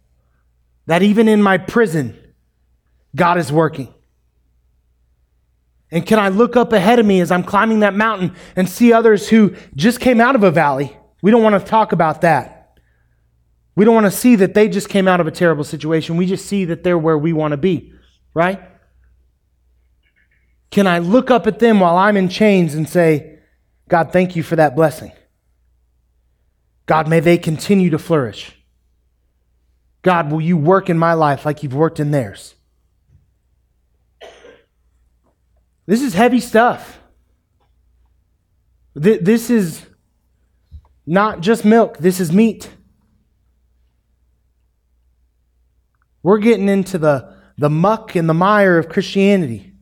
that 0.85 1.03
even 1.03 1.27
in 1.27 1.41
my 1.43 1.57
prison, 1.57 2.19
God 3.17 3.39
is 3.39 3.51
working? 3.51 3.95
And 5.91 6.05
can 6.05 6.19
I 6.19 6.29
look 6.29 6.57
up 6.57 6.73
ahead 6.73 6.99
of 6.99 7.07
me 7.07 7.21
as 7.21 7.31
I'm 7.31 7.43
climbing 7.43 7.81
that 7.81 7.95
mountain 7.95 8.35
and 8.57 8.69
see 8.69 8.93
others 8.93 9.29
who 9.29 9.55
just 9.75 10.01
came 10.01 10.21
out 10.21 10.35
of 10.35 10.43
a 10.43 10.51
valley? 10.51 10.97
We 11.23 11.31
don't 11.31 11.43
want 11.43 11.61
to 11.61 11.67
talk 11.67 11.93
about 11.93 12.21
that. 12.21 12.79
We 13.75 13.85
don't 13.85 13.95
want 13.95 14.07
to 14.07 14.11
see 14.11 14.37
that 14.37 14.55
they 14.55 14.69
just 14.69 14.89
came 14.89 15.09
out 15.09 15.21
of 15.21 15.27
a 15.27 15.31
terrible 15.31 15.65
situation. 15.65 16.17
We 16.17 16.27
just 16.27 16.47
see 16.47 16.65
that 16.67 16.83
they're 16.83 16.99
where 16.99 17.17
we 17.17 17.33
want 17.33 17.53
to 17.53 17.57
be, 17.57 17.93
right? 18.35 18.61
Can 20.71 20.87
I 20.87 20.99
look 20.99 21.31
up 21.31 21.47
at 21.47 21.61
them 21.61 21.81
while 21.81 21.97
I'm 21.97 22.17
in 22.17 22.29
chains 22.29 22.75
and 22.75 22.89
say, 22.89 23.39
God, 23.89 24.13
thank 24.13 24.37
you 24.37 24.43
for 24.43 24.57
that 24.57 24.77
blessing? 24.77 25.13
God, 26.87 27.09
may 27.09 27.21
they 27.21 27.39
continue 27.39 27.91
to 27.91 27.99
flourish. 27.99 28.53
God, 30.03 30.31
will 30.31 30.41
you 30.41 30.57
work 30.57 30.91
in 30.91 30.99
my 30.99 31.15
life 31.15 31.47
like 31.47 31.63
you've 31.63 31.75
worked 31.75 32.01
in 32.01 32.11
theirs? 32.11 32.55
This 35.89 36.03
is 36.03 36.13
heavy 36.13 36.41
stuff. 36.41 37.01
This 38.95 39.49
is 39.49 39.87
not 41.07 41.41
just 41.41 41.65
milk, 41.65 41.97
this 41.97 42.21
is 42.21 42.31
meat. 42.31 42.69
We're 46.23 46.41
getting 46.41 46.69
into 46.69 46.99
the, 46.99 47.35
the 47.57 47.71
muck 47.71 48.15
and 48.17 48.29
the 48.29 48.35
mire 48.35 48.77
of 48.77 48.91
Christianity. 48.91 49.73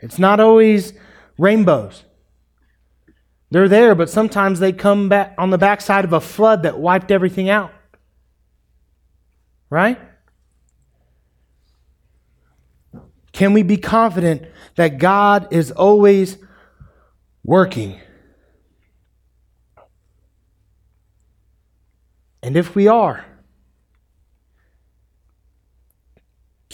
It's 0.00 0.18
not 0.18 0.38
always 0.38 0.92
rainbows. 1.38 2.04
They're 3.50 3.66
there, 3.66 3.94
but 3.94 4.10
sometimes 4.10 4.60
they 4.60 4.72
come 4.72 5.08
back 5.08 5.34
on 5.38 5.48
the 5.48 5.56
backside 5.56 6.04
of 6.04 6.12
a 6.12 6.20
flood 6.20 6.64
that 6.64 6.78
wiped 6.78 7.10
everything 7.10 7.48
out. 7.48 7.72
Right? 9.70 9.98
Can 13.34 13.52
we 13.52 13.62
be 13.62 13.76
confident 13.76 14.46
that 14.76 14.96
God 14.96 15.48
is 15.50 15.70
always 15.70 16.38
working? 17.44 18.00
And 22.42 22.56
if 22.56 22.74
we 22.74 22.88
are, 22.88 23.26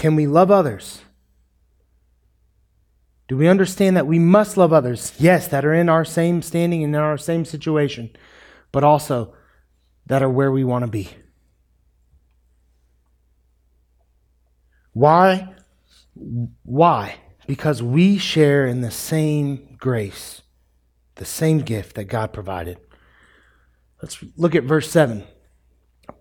Can 0.01 0.17
we 0.17 0.27
love 0.27 0.51
others? 0.51 1.03
Do 3.29 3.37
we 3.37 3.49
understand 3.49 3.99
that 3.99 4.07
we 4.07 4.19
must 4.19 4.57
love 4.57 4.73
others? 4.73 5.13
Yes, 5.19 5.47
that 5.49 5.63
are 5.63 5.75
in 5.75 5.91
our 5.91 6.07
same 6.07 6.41
standing 6.41 6.83
and 6.83 6.95
in 6.95 7.01
our 7.03 7.19
same 7.19 7.45
situation, 7.45 8.09
but 8.73 8.83
also 8.83 9.35
that 10.07 10.23
are 10.23 10.31
where 10.31 10.51
we 10.51 10.65
want 10.65 10.87
to 10.87 10.91
be. 10.91 11.11
Why? 14.95 15.55
Why? 16.63 17.17
Because 17.47 17.83
we 17.83 18.19
share 18.19 18.67
in 18.67 18.81
the 18.81 18.91
same 18.91 19.77
grace, 19.79 20.43
the 21.17 21.25
same 21.25 21.61
gift 21.61 21.97
that 21.97 22.05
God 22.05 22.33
provided. 22.33 22.79
Let's 24.03 24.23
look 24.37 24.55
at 24.55 24.65
verse 24.65 24.91
7. 24.91 25.25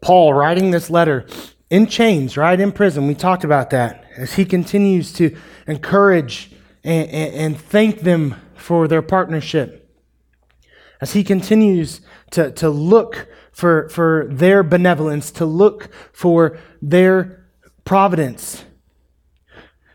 Paul, 0.01 0.33
writing 0.33 0.71
this 0.71 0.89
letter 0.89 1.25
in 1.69 1.88
chains, 1.88 2.38
right? 2.38 2.59
In 2.59 2.71
prison. 2.71 3.07
We 3.07 3.15
talked 3.15 3.43
about 3.43 3.69
that 3.71 4.05
as 4.15 4.33
he 4.33 4.45
continues 4.45 5.13
to 5.13 5.35
encourage 5.67 6.51
and, 6.83 7.09
and, 7.09 7.33
and, 7.35 7.57
thank 7.59 8.01
them 8.01 8.35
for 8.55 8.88
their 8.88 9.01
partnership. 9.01 9.93
As 11.01 11.12
he 11.12 11.25
continues 11.25 11.99
to, 12.31 12.51
to 12.51 12.69
look 12.69 13.27
for, 13.51 13.89
for 13.89 14.27
their 14.31 14.63
benevolence, 14.63 15.29
to 15.31 15.45
look 15.45 15.89
for 16.13 16.57
their 16.81 17.45
providence. 17.83 18.63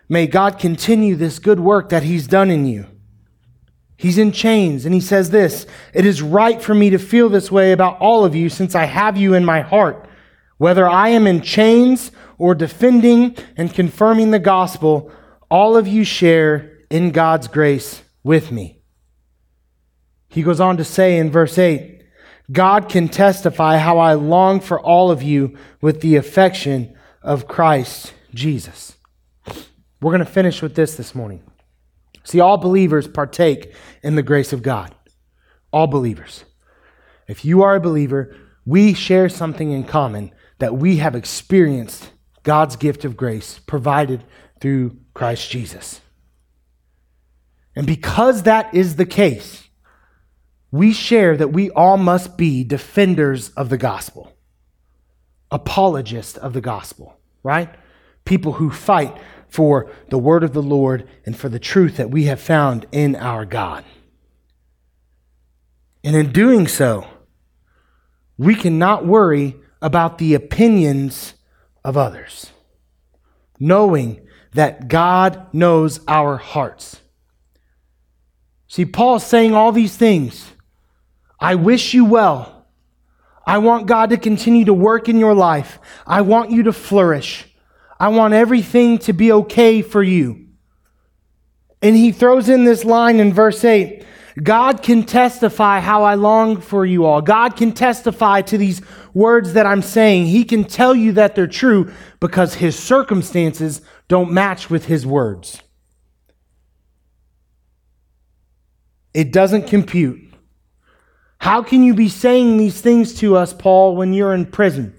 May 0.08 0.26
God 0.26 0.58
continue 0.58 1.16
this 1.16 1.38
good 1.38 1.60
work 1.60 1.88
that 1.88 2.02
He's 2.02 2.26
done 2.26 2.50
in 2.50 2.66
you. 2.66 2.86
He's 3.96 4.18
in 4.18 4.32
chains, 4.32 4.84
and 4.84 4.94
he 4.94 5.00
says 5.00 5.30
this 5.30 5.66
It 5.92 6.04
is 6.04 6.20
right 6.20 6.60
for 6.60 6.74
me 6.74 6.90
to 6.90 6.98
feel 6.98 7.28
this 7.28 7.50
way 7.50 7.72
about 7.72 7.98
all 8.00 8.24
of 8.24 8.34
you 8.34 8.48
since 8.48 8.74
I 8.74 8.84
have 8.84 9.16
you 9.16 9.34
in 9.34 9.44
my 9.44 9.60
heart. 9.60 10.08
Whether 10.58 10.86
I 10.88 11.08
am 11.08 11.26
in 11.26 11.40
chains 11.40 12.10
or 12.38 12.54
defending 12.54 13.36
and 13.56 13.72
confirming 13.72 14.30
the 14.30 14.38
gospel, 14.38 15.10
all 15.50 15.76
of 15.76 15.88
you 15.88 16.04
share 16.04 16.78
in 16.90 17.10
God's 17.10 17.48
grace 17.48 18.02
with 18.22 18.52
me. 18.52 18.80
He 20.28 20.42
goes 20.42 20.60
on 20.60 20.76
to 20.76 20.84
say 20.84 21.18
in 21.18 21.30
verse 21.30 21.58
8 21.58 22.02
God 22.52 22.88
can 22.88 23.08
testify 23.08 23.78
how 23.78 23.98
I 23.98 24.14
long 24.14 24.60
for 24.60 24.78
all 24.78 25.10
of 25.10 25.22
you 25.22 25.56
with 25.80 26.02
the 26.02 26.16
affection 26.16 26.94
of 27.22 27.48
Christ 27.48 28.12
Jesus. 28.34 28.96
We're 30.04 30.10
going 30.12 30.18
to 30.18 30.30
finish 30.30 30.60
with 30.60 30.74
this 30.74 30.96
this 30.96 31.14
morning. 31.14 31.42
See, 32.24 32.38
all 32.38 32.58
believers 32.58 33.08
partake 33.08 33.72
in 34.02 34.16
the 34.16 34.22
grace 34.22 34.52
of 34.52 34.62
God. 34.62 34.94
All 35.72 35.86
believers. 35.86 36.44
If 37.26 37.42
you 37.42 37.62
are 37.62 37.74
a 37.74 37.80
believer, 37.80 38.36
we 38.66 38.92
share 38.92 39.30
something 39.30 39.70
in 39.70 39.84
common 39.84 40.30
that 40.58 40.76
we 40.76 40.98
have 40.98 41.14
experienced 41.14 42.10
God's 42.42 42.76
gift 42.76 43.06
of 43.06 43.16
grace 43.16 43.60
provided 43.60 44.24
through 44.60 44.98
Christ 45.14 45.50
Jesus. 45.50 46.02
And 47.74 47.86
because 47.86 48.42
that 48.42 48.74
is 48.74 48.96
the 48.96 49.06
case, 49.06 49.70
we 50.70 50.92
share 50.92 51.34
that 51.34 51.54
we 51.54 51.70
all 51.70 51.96
must 51.96 52.36
be 52.36 52.62
defenders 52.62 53.52
of 53.52 53.70
the 53.70 53.78
gospel, 53.78 54.36
apologists 55.50 56.36
of 56.36 56.52
the 56.52 56.60
gospel, 56.60 57.16
right? 57.42 57.74
People 58.26 58.52
who 58.52 58.70
fight 58.70 59.16
for 59.54 59.88
the 60.08 60.18
word 60.18 60.42
of 60.42 60.52
the 60.52 60.60
Lord 60.60 61.08
and 61.24 61.36
for 61.36 61.48
the 61.48 61.60
truth 61.60 61.96
that 61.96 62.10
we 62.10 62.24
have 62.24 62.40
found 62.40 62.86
in 62.90 63.14
our 63.14 63.44
God. 63.44 63.84
And 66.02 66.16
in 66.16 66.32
doing 66.32 66.66
so, 66.66 67.06
we 68.36 68.56
cannot 68.56 69.06
worry 69.06 69.54
about 69.80 70.18
the 70.18 70.34
opinions 70.34 71.34
of 71.84 71.96
others, 71.96 72.50
knowing 73.60 74.26
that 74.54 74.88
God 74.88 75.46
knows 75.54 76.00
our 76.08 76.36
hearts. 76.36 77.00
See, 78.66 78.84
Paul's 78.84 79.24
saying 79.24 79.54
all 79.54 79.70
these 79.70 79.96
things. 79.96 80.50
I 81.38 81.54
wish 81.54 81.94
you 81.94 82.04
well. 82.04 82.66
I 83.46 83.58
want 83.58 83.86
God 83.86 84.10
to 84.10 84.16
continue 84.16 84.64
to 84.64 84.74
work 84.74 85.08
in 85.08 85.20
your 85.20 85.34
life. 85.34 85.78
I 86.08 86.22
want 86.22 86.50
you 86.50 86.64
to 86.64 86.72
flourish. 86.72 87.46
I 87.98 88.08
want 88.08 88.34
everything 88.34 88.98
to 88.98 89.12
be 89.12 89.32
okay 89.32 89.82
for 89.82 90.02
you. 90.02 90.46
And 91.80 91.96
he 91.96 92.12
throws 92.12 92.48
in 92.48 92.64
this 92.64 92.84
line 92.84 93.20
in 93.20 93.32
verse 93.32 93.64
8 93.64 94.04
God 94.42 94.82
can 94.82 95.04
testify 95.04 95.78
how 95.78 96.02
I 96.02 96.14
long 96.14 96.60
for 96.60 96.84
you 96.84 97.04
all. 97.04 97.22
God 97.22 97.56
can 97.56 97.70
testify 97.70 98.42
to 98.42 98.58
these 98.58 98.82
words 99.12 99.52
that 99.52 99.64
I'm 99.64 99.82
saying. 99.82 100.26
He 100.26 100.44
can 100.44 100.64
tell 100.64 100.94
you 100.94 101.12
that 101.12 101.36
they're 101.36 101.46
true 101.46 101.92
because 102.18 102.54
his 102.54 102.76
circumstances 102.76 103.80
don't 104.08 104.32
match 104.32 104.68
with 104.68 104.86
his 104.86 105.06
words. 105.06 105.62
It 109.12 109.32
doesn't 109.32 109.68
compute. 109.68 110.20
How 111.38 111.62
can 111.62 111.84
you 111.84 111.94
be 111.94 112.08
saying 112.08 112.56
these 112.56 112.80
things 112.80 113.14
to 113.20 113.36
us, 113.36 113.52
Paul, 113.52 113.94
when 113.94 114.12
you're 114.12 114.34
in 114.34 114.46
prison? 114.46 114.93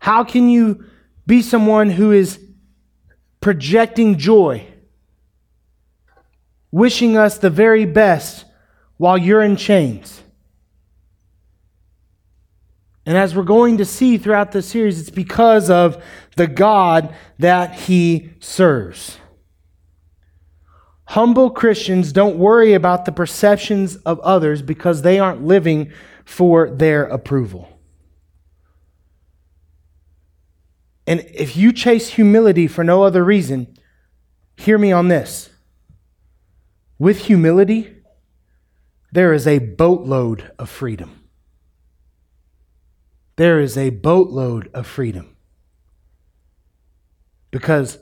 How 0.00 0.24
can 0.24 0.48
you 0.48 0.84
be 1.26 1.42
someone 1.42 1.90
who 1.90 2.10
is 2.10 2.40
projecting 3.40 4.18
joy, 4.18 4.66
wishing 6.70 7.16
us 7.16 7.38
the 7.38 7.50
very 7.50 7.84
best 7.84 8.44
while 8.96 9.16
you're 9.16 9.42
in 9.42 9.56
chains. 9.56 10.22
And 13.06 13.16
as 13.16 13.34
we're 13.34 13.44
going 13.44 13.78
to 13.78 13.84
see 13.86 14.18
throughout 14.18 14.52
the 14.52 14.60
series, 14.60 15.00
it's 15.00 15.10
because 15.10 15.70
of 15.70 16.02
the 16.36 16.46
God 16.46 17.14
that 17.38 17.74
he 17.74 18.30
serves. 18.40 19.16
Humble 21.06 21.50
Christians 21.50 22.12
don't 22.12 22.36
worry 22.36 22.74
about 22.74 23.04
the 23.04 23.12
perceptions 23.12 23.96
of 23.96 24.20
others 24.20 24.62
because 24.62 25.02
they 25.02 25.18
aren't 25.18 25.44
living 25.44 25.90
for 26.24 26.70
their 26.70 27.04
approval. 27.04 27.69
And 31.06 31.26
if 31.34 31.56
you 31.56 31.72
chase 31.72 32.10
humility 32.10 32.66
for 32.66 32.84
no 32.84 33.02
other 33.02 33.24
reason, 33.24 33.76
hear 34.56 34.78
me 34.78 34.92
on 34.92 35.08
this. 35.08 35.50
With 36.98 37.24
humility, 37.26 37.96
there 39.12 39.32
is 39.32 39.46
a 39.46 39.58
boatload 39.58 40.52
of 40.58 40.68
freedom. 40.68 41.24
There 43.36 43.58
is 43.58 43.76
a 43.78 43.90
boatload 43.90 44.70
of 44.74 44.86
freedom. 44.86 45.36
Because 47.50 47.98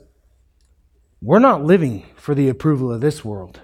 we're 1.21 1.39
not 1.39 1.63
living 1.63 2.05
for 2.15 2.35
the 2.35 2.49
approval 2.49 2.91
of 2.91 3.01
this 3.01 3.25
world. 3.25 3.61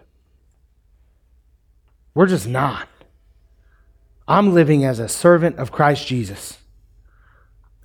We're 2.14 2.28
just 2.28 2.48
not. 2.48 2.88
I'm 4.28 4.54
living 4.54 4.84
as 4.84 5.00
a 5.00 5.08
servant 5.08 5.58
of 5.58 5.72
Christ 5.72 6.08
Jesus. 6.08 6.58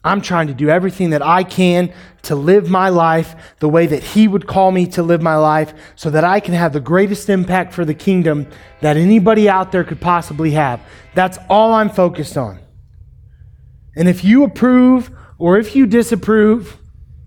I'm 0.02 0.22
trying 0.22 0.46
to 0.46 0.54
do 0.54 0.70
everything 0.70 1.10
that 1.10 1.22
I 1.22 1.44
can 1.44 1.92
to 2.22 2.34
live 2.34 2.70
my 2.70 2.88
life 2.88 3.34
the 3.58 3.68
way 3.68 3.86
that 3.86 4.02
He 4.02 4.26
would 4.28 4.46
call 4.46 4.72
me 4.72 4.86
to 4.88 5.02
live 5.02 5.20
my 5.20 5.36
life 5.36 5.74
so 5.94 6.08
that 6.10 6.24
I 6.24 6.40
can 6.40 6.54
have 6.54 6.72
the 6.72 6.80
greatest 6.80 7.28
impact 7.28 7.74
for 7.74 7.84
the 7.84 7.94
kingdom 7.94 8.46
that 8.80 8.96
anybody 8.96 9.48
out 9.48 9.72
there 9.72 9.84
could 9.84 10.00
possibly 10.00 10.52
have. 10.52 10.80
That's 11.14 11.38
all 11.50 11.74
I'm 11.74 11.90
focused 11.90 12.38
on. 12.38 12.60
And 13.94 14.08
if 14.08 14.24
you 14.24 14.44
approve 14.44 15.10
or 15.38 15.58
if 15.58 15.76
you 15.76 15.86
disapprove, 15.86 16.78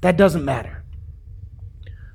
that 0.01 0.17
doesn't 0.17 0.43
matter. 0.43 0.83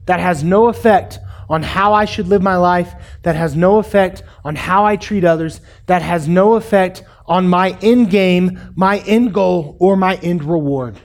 That 0.07 0.21
has 0.21 0.43
no 0.43 0.69
effect 0.69 1.19
on 1.49 1.63
how 1.63 1.93
I 1.93 2.05
should 2.05 2.29
live 2.29 2.43
my 2.43 2.57
life. 2.57 2.95
That 3.23 3.37
has 3.37 3.55
no 3.55 3.79
effect 3.79 4.23
on 4.45 4.57
how 4.57 4.85
I 4.85 4.97
treat 4.97 5.25
others. 5.25 5.61
That 5.87 6.03
has 6.03 6.29
no 6.29 6.55
effect 6.55 7.03
on 7.29 7.47
my 7.47 7.77
end 7.83 8.11
game, 8.11 8.73
my 8.75 8.99
end 9.01 9.35
goal, 9.35 9.77
or 9.79 9.97
my 9.97 10.17
end 10.17 10.43
reward. 10.43 10.99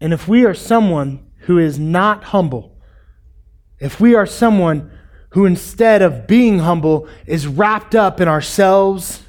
And 0.00 0.12
if 0.12 0.28
we 0.28 0.44
are 0.44 0.54
someone 0.54 1.30
who 1.40 1.58
is 1.58 1.78
not 1.78 2.24
humble, 2.24 2.76
if 3.80 3.98
we 3.98 4.14
are 4.14 4.26
someone 4.26 4.90
who 5.30 5.46
instead 5.46 6.02
of 6.02 6.26
being 6.26 6.58
humble 6.58 7.08
is 7.26 7.46
wrapped 7.46 7.94
up 7.94 8.20
in 8.20 8.28
ourselves 8.28 9.22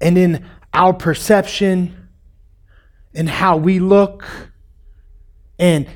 and 0.00 0.18
in 0.18 0.44
our 0.72 0.92
perception 0.92 2.08
and 3.14 3.28
how 3.28 3.56
we 3.56 3.78
look 3.78 4.26
and 5.58 5.86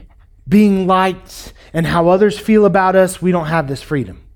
being 0.49 0.87
liked 0.87 1.53
and 1.75 1.87
how 1.87 2.09
others 2.09 2.39
feel 2.39 2.65
about 2.65 2.97
us, 2.97 3.21
we 3.21 3.33
don't 3.33 3.47
have 3.47 3.69
this 3.69 3.83
freedom 3.83 4.28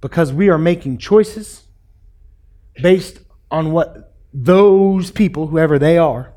because 0.00 0.32
we 0.32 0.48
are 0.48 0.58
making 0.58 0.98
choices 0.98 1.64
based 2.80 3.20
on 3.50 3.72
what 3.72 4.14
those 4.32 5.10
people, 5.10 5.48
whoever 5.48 5.78
they 5.78 5.98
are, 5.98 6.32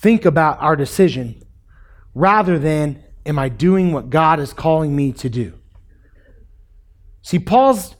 think 0.00 0.24
about 0.24 0.60
our 0.60 0.76
decision 0.76 1.42
rather 2.14 2.58
than 2.58 3.02
am 3.26 3.38
I 3.38 3.48
doing 3.48 3.92
what 3.92 4.08
God 4.08 4.40
is 4.40 4.52
calling 4.52 4.94
me 4.94 5.12
to 5.12 5.28
do? 5.28 5.54
See, 7.22 7.38
Paul's 7.38 7.96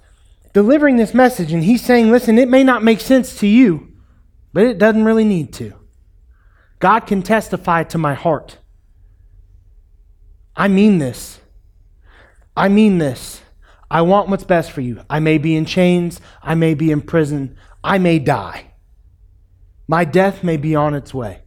delivering 0.55 0.96
this 0.96 1.12
message 1.12 1.52
and 1.52 1.64
he's 1.64 1.85
saying, 1.85 2.11
listen, 2.11 2.38
it 2.38 2.48
may 2.48 2.62
not 2.62 2.85
make 2.85 3.00
sense 3.00 3.38
to 3.40 3.46
you, 3.46 3.92
but 4.52 4.62
it 4.62 4.79
doesn't 4.79 5.05
really 5.05 5.24
need 5.24 5.52
to. 5.55 5.74
God 6.79 7.00
can 7.00 7.22
testify 7.22 7.83
to 7.85 7.98
my 7.98 8.14
heart. 8.14 8.59
I 10.55 10.68
mean 10.68 10.98
this. 10.98 11.40
I 12.57 12.68
mean 12.68 12.98
this. 12.98 13.42
I 13.90 14.03
want 14.03 14.29
what's 14.29 14.44
best 14.44 14.72
for 14.72 14.81
you. 14.81 15.03
I 15.09 15.20
may 15.20 15.38
be 15.38 15.55
in 15.55 15.64
chains. 15.64 16.20
I 16.42 16.55
may 16.55 16.75
be 16.75 16.90
in 16.90 17.03
prison. 17.03 17.57
I 17.85 17.99
may 17.99 18.18
die. 18.18 18.72
My 19.87 20.05
death 20.05 20.42
may 20.42 20.57
be 20.57 20.75
on 20.75 20.94
its 20.94 21.14
way. 21.14 21.42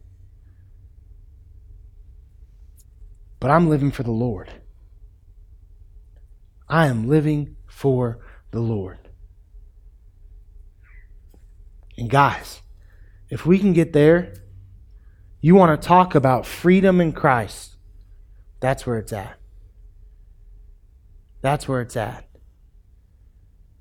But 3.38 3.50
I'm 3.50 3.68
living 3.68 3.90
for 3.90 4.02
the 4.02 4.10
Lord. 4.10 4.50
I 6.68 6.86
am 6.86 7.08
living 7.08 7.56
for 7.66 8.20
the 8.52 8.60
Lord. 8.60 8.98
And 11.98 12.08
guys, 12.08 12.62
if 13.28 13.44
we 13.44 13.58
can 13.58 13.74
get 13.74 13.92
there, 13.92 14.34
you 15.42 15.54
want 15.54 15.80
to 15.80 15.86
talk 15.86 16.14
about 16.14 16.46
freedom 16.46 17.00
in 17.00 17.12
Christ, 17.12 17.76
that's 18.60 18.86
where 18.86 18.98
it's 18.98 19.12
at. 19.12 19.38
That's 21.42 21.66
where 21.66 21.80
it's 21.80 21.96
at 21.96 22.29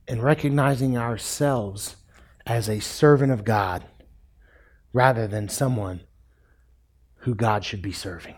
and 0.09 0.23
recognizing 0.23 0.97
ourselves 0.97 1.95
as 2.45 2.67
a 2.67 2.79
servant 2.79 3.31
of 3.31 3.45
God 3.45 3.85
rather 4.91 5.27
than 5.27 5.47
someone 5.47 6.01
who 7.19 7.35
God 7.35 7.63
should 7.63 7.81
be 7.81 7.91
serving. 7.91 8.35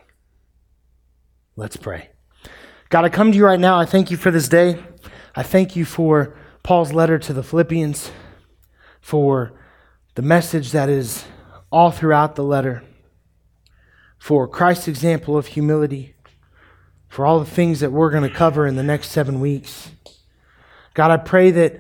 Let's 1.56 1.78
pray. 1.78 2.10
God, 2.90 3.06
I 3.06 3.10
come 3.10 3.32
to 3.32 3.38
you 3.38 3.46
right 3.46 3.60
now. 3.60 3.80
I 3.80 3.86
thank 3.86 4.12
you 4.12 4.18
for 4.18 4.32
this 4.32 4.50
day. 4.50 4.84
I 5.34 5.44
thank 5.44 5.78
you 5.78 5.86
for 5.86 6.36
Paul's 6.62 6.92
letter 6.92 7.18
to 7.20 7.32
the 7.32 7.44
Philippians, 7.44 8.12
for 9.00 9.54
the 10.16 10.22
message 10.22 10.72
that 10.74 10.90
is 10.90 11.24
all 11.72 11.90
throughout 11.90 12.36
the 12.36 12.44
letter, 12.44 12.84
for 14.20 14.46
Christ's 14.46 14.90
example 14.90 15.38
of 15.38 15.48
humility, 15.48 16.16
for 17.08 17.26
all 17.26 17.40
the 17.40 17.46
things 17.46 17.80
that 17.80 17.94
we're 17.94 18.12
going 18.12 18.30
to 18.30 18.36
cover 18.36 18.68
in 18.68 18.76
the 18.76 18.84
next 18.84 19.10
seven 19.10 19.40
weeks. 19.40 19.92
God, 20.94 21.12
I 21.12 21.18
pray 21.18 21.52
that 21.52 21.80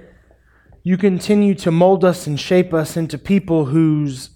you 0.83 0.97
continue 0.97 1.53
to 1.55 1.71
mold 1.71 2.03
us 2.03 2.25
and 2.27 2.39
shape 2.39 2.73
us 2.73 2.97
into 2.97 3.17
people 3.17 3.65
whose 3.65 4.29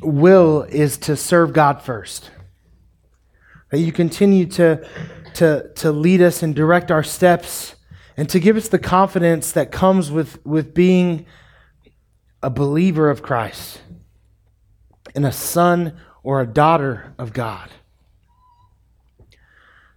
will 0.00 0.62
is 0.62 0.96
to 0.98 1.16
serve 1.16 1.52
God 1.52 1.82
first. 1.82 2.30
That 3.70 3.80
you 3.80 3.92
continue 3.92 4.46
to, 4.46 4.86
to, 5.34 5.70
to 5.74 5.92
lead 5.92 6.22
us 6.22 6.42
and 6.42 6.54
direct 6.54 6.90
our 6.90 7.02
steps 7.02 7.74
and 8.16 8.28
to 8.28 8.38
give 8.38 8.56
us 8.56 8.68
the 8.68 8.78
confidence 8.78 9.52
that 9.52 9.72
comes 9.72 10.10
with, 10.10 10.44
with 10.46 10.74
being 10.74 11.26
a 12.42 12.50
believer 12.50 13.10
of 13.10 13.22
Christ 13.22 13.80
and 15.14 15.26
a 15.26 15.32
son 15.32 15.96
or 16.22 16.40
a 16.40 16.46
daughter 16.46 17.14
of 17.18 17.32
God. 17.32 17.70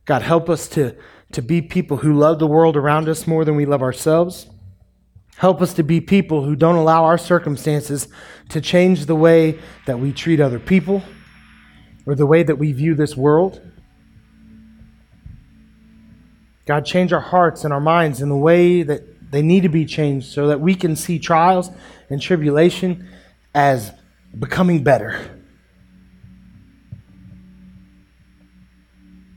God, 0.05 0.21
help 0.21 0.49
us 0.49 0.67
to, 0.69 0.95
to 1.35 1.41
be 1.41 1.61
people 1.61 1.97
who 1.97 2.13
love 2.13 2.39
the 2.39 2.47
world 2.47 2.77
around 2.77 3.09
us 3.09 3.27
more 3.27 3.43
than 3.43 3.57
we 3.57 3.65
love 3.65 3.81
ourselves. 3.81 4.47
Help 5.35 5.61
us 5.61 5.73
to 5.73 5.83
be 5.83 5.99
people 5.99 6.45
who 6.45 6.55
don't 6.55 6.77
allow 6.77 7.03
our 7.03 7.17
circumstances 7.17 8.07
to 8.47 8.61
change 8.61 9.05
the 9.05 9.15
way 9.15 9.59
that 9.85 9.99
we 9.99 10.13
treat 10.13 10.39
other 10.39 10.59
people 10.59 11.03
or 12.05 12.15
the 12.15 12.25
way 12.25 12.41
that 12.41 12.55
we 12.55 12.71
view 12.71 12.95
this 12.95 13.17
world. 13.17 13.61
God, 16.65 16.85
change 16.85 17.11
our 17.11 17.19
hearts 17.19 17.65
and 17.65 17.73
our 17.73 17.81
minds 17.81 18.21
in 18.21 18.29
the 18.29 18.37
way 18.37 18.81
that 18.83 19.31
they 19.31 19.41
need 19.41 19.63
to 19.63 19.69
be 19.69 19.85
changed 19.85 20.31
so 20.31 20.47
that 20.47 20.61
we 20.61 20.73
can 20.73 20.95
see 20.95 21.19
trials 21.19 21.69
and 22.09 22.21
tribulation 22.21 23.09
as 23.53 23.91
becoming 24.39 24.83
better. 24.83 25.34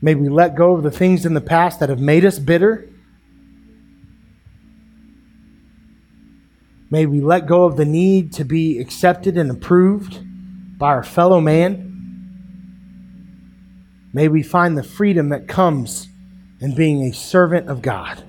May 0.00 0.14
we 0.14 0.28
let 0.28 0.54
go 0.54 0.74
of 0.74 0.82
the 0.82 0.90
things 0.90 1.26
in 1.26 1.34
the 1.34 1.40
past 1.40 1.80
that 1.80 1.88
have 1.88 2.00
made 2.00 2.24
us 2.24 2.38
bitter 2.38 2.88
May 6.90 7.04
we 7.04 7.20
let 7.20 7.46
go 7.46 7.64
of 7.64 7.76
the 7.76 7.84
need 7.84 8.32
to 8.34 8.44
be 8.44 8.78
accepted 8.78 9.36
and 9.36 9.50
approved 9.50 10.20
by 10.78 10.88
our 10.88 11.02
fellow 11.02 11.40
man. 11.40 11.84
May 14.12 14.28
we 14.28 14.42
find 14.42 14.76
the 14.76 14.82
freedom 14.82 15.28
that 15.28 15.46
comes 15.48 16.08
in 16.60 16.74
being 16.74 17.02
a 17.02 17.12
servant 17.12 17.68
of 17.68 17.82
God. 17.82 18.24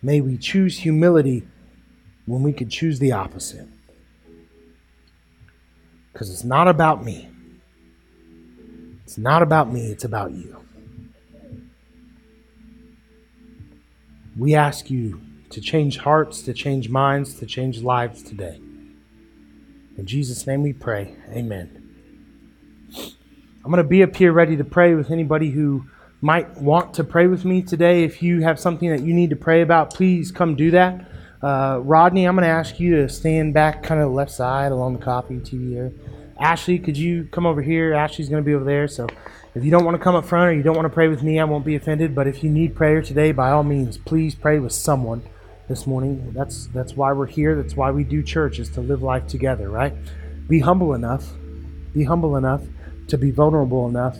May 0.00 0.22
we 0.22 0.38
choose 0.38 0.78
humility 0.78 1.46
when 2.24 2.42
we 2.42 2.54
could 2.54 2.70
choose 2.70 2.98
the 2.98 3.12
opposite. 3.12 3.68
Because 6.18 6.32
it's 6.32 6.42
not 6.42 6.66
about 6.66 7.04
me. 7.04 7.30
It's 9.04 9.18
not 9.18 9.40
about 9.40 9.72
me, 9.72 9.86
it's 9.86 10.02
about 10.02 10.32
you. 10.32 10.56
We 14.36 14.56
ask 14.56 14.90
you 14.90 15.20
to 15.50 15.60
change 15.60 15.98
hearts, 15.98 16.42
to 16.42 16.52
change 16.52 16.88
minds, 16.88 17.34
to 17.34 17.46
change 17.46 17.82
lives 17.82 18.24
today. 18.24 18.60
In 19.96 20.06
Jesus' 20.06 20.44
name 20.44 20.64
we 20.64 20.72
pray. 20.72 21.14
Amen. 21.30 21.70
I'm 23.64 23.70
going 23.70 23.76
to 23.76 23.84
be 23.84 24.02
up 24.02 24.16
here 24.16 24.32
ready 24.32 24.56
to 24.56 24.64
pray 24.64 24.96
with 24.96 25.12
anybody 25.12 25.50
who 25.50 25.84
might 26.20 26.56
want 26.56 26.94
to 26.94 27.04
pray 27.04 27.28
with 27.28 27.44
me 27.44 27.62
today. 27.62 28.02
If 28.02 28.24
you 28.24 28.40
have 28.40 28.58
something 28.58 28.90
that 28.90 29.02
you 29.02 29.14
need 29.14 29.30
to 29.30 29.36
pray 29.36 29.62
about, 29.62 29.94
please 29.94 30.32
come 30.32 30.56
do 30.56 30.72
that. 30.72 31.08
Uh, 31.42 31.80
Rodney, 31.82 32.24
I'm 32.24 32.34
going 32.34 32.42
to 32.42 32.48
ask 32.48 32.80
you 32.80 32.96
to 32.96 33.08
stand 33.08 33.54
back 33.54 33.82
kind 33.82 34.00
of 34.00 34.10
left 34.10 34.30
side 34.30 34.72
along 34.72 34.98
the 34.98 35.04
coffee 35.04 35.36
TV 35.36 35.76
area. 35.76 35.92
Ashley, 36.40 36.78
could 36.78 36.96
you 36.96 37.28
come 37.32 37.46
over 37.46 37.62
here? 37.62 37.94
Ashley's 37.94 38.28
going 38.28 38.42
to 38.42 38.46
be 38.46 38.54
over 38.54 38.64
there. 38.64 38.88
So 38.88 39.06
if 39.54 39.64
you 39.64 39.70
don't 39.70 39.84
want 39.84 39.96
to 39.96 40.02
come 40.02 40.14
up 40.14 40.24
front 40.24 40.50
or 40.50 40.52
you 40.52 40.62
don't 40.62 40.76
want 40.76 40.86
to 40.86 40.92
pray 40.92 41.08
with 41.08 41.22
me, 41.22 41.38
I 41.38 41.44
won't 41.44 41.64
be 41.64 41.74
offended. 41.74 42.14
But 42.14 42.26
if 42.26 42.42
you 42.42 42.50
need 42.50 42.76
prayer 42.76 43.02
today, 43.02 43.32
by 43.32 43.50
all 43.50 43.64
means, 43.64 43.98
please 43.98 44.34
pray 44.34 44.58
with 44.58 44.72
someone 44.72 45.22
this 45.68 45.86
morning. 45.86 46.32
That's 46.32 46.66
that's 46.68 46.94
why 46.94 47.12
we're 47.12 47.26
here. 47.26 47.60
That's 47.60 47.76
why 47.76 47.90
we 47.90 48.04
do 48.04 48.22
church 48.22 48.58
is 48.58 48.68
to 48.70 48.80
live 48.80 49.02
life 49.02 49.26
together, 49.26 49.68
right? 49.68 49.94
Be 50.48 50.60
humble 50.60 50.94
enough. 50.94 51.32
Be 51.92 52.04
humble 52.04 52.36
enough 52.36 52.62
to 53.08 53.18
be 53.18 53.30
vulnerable 53.30 53.88
enough 53.88 54.18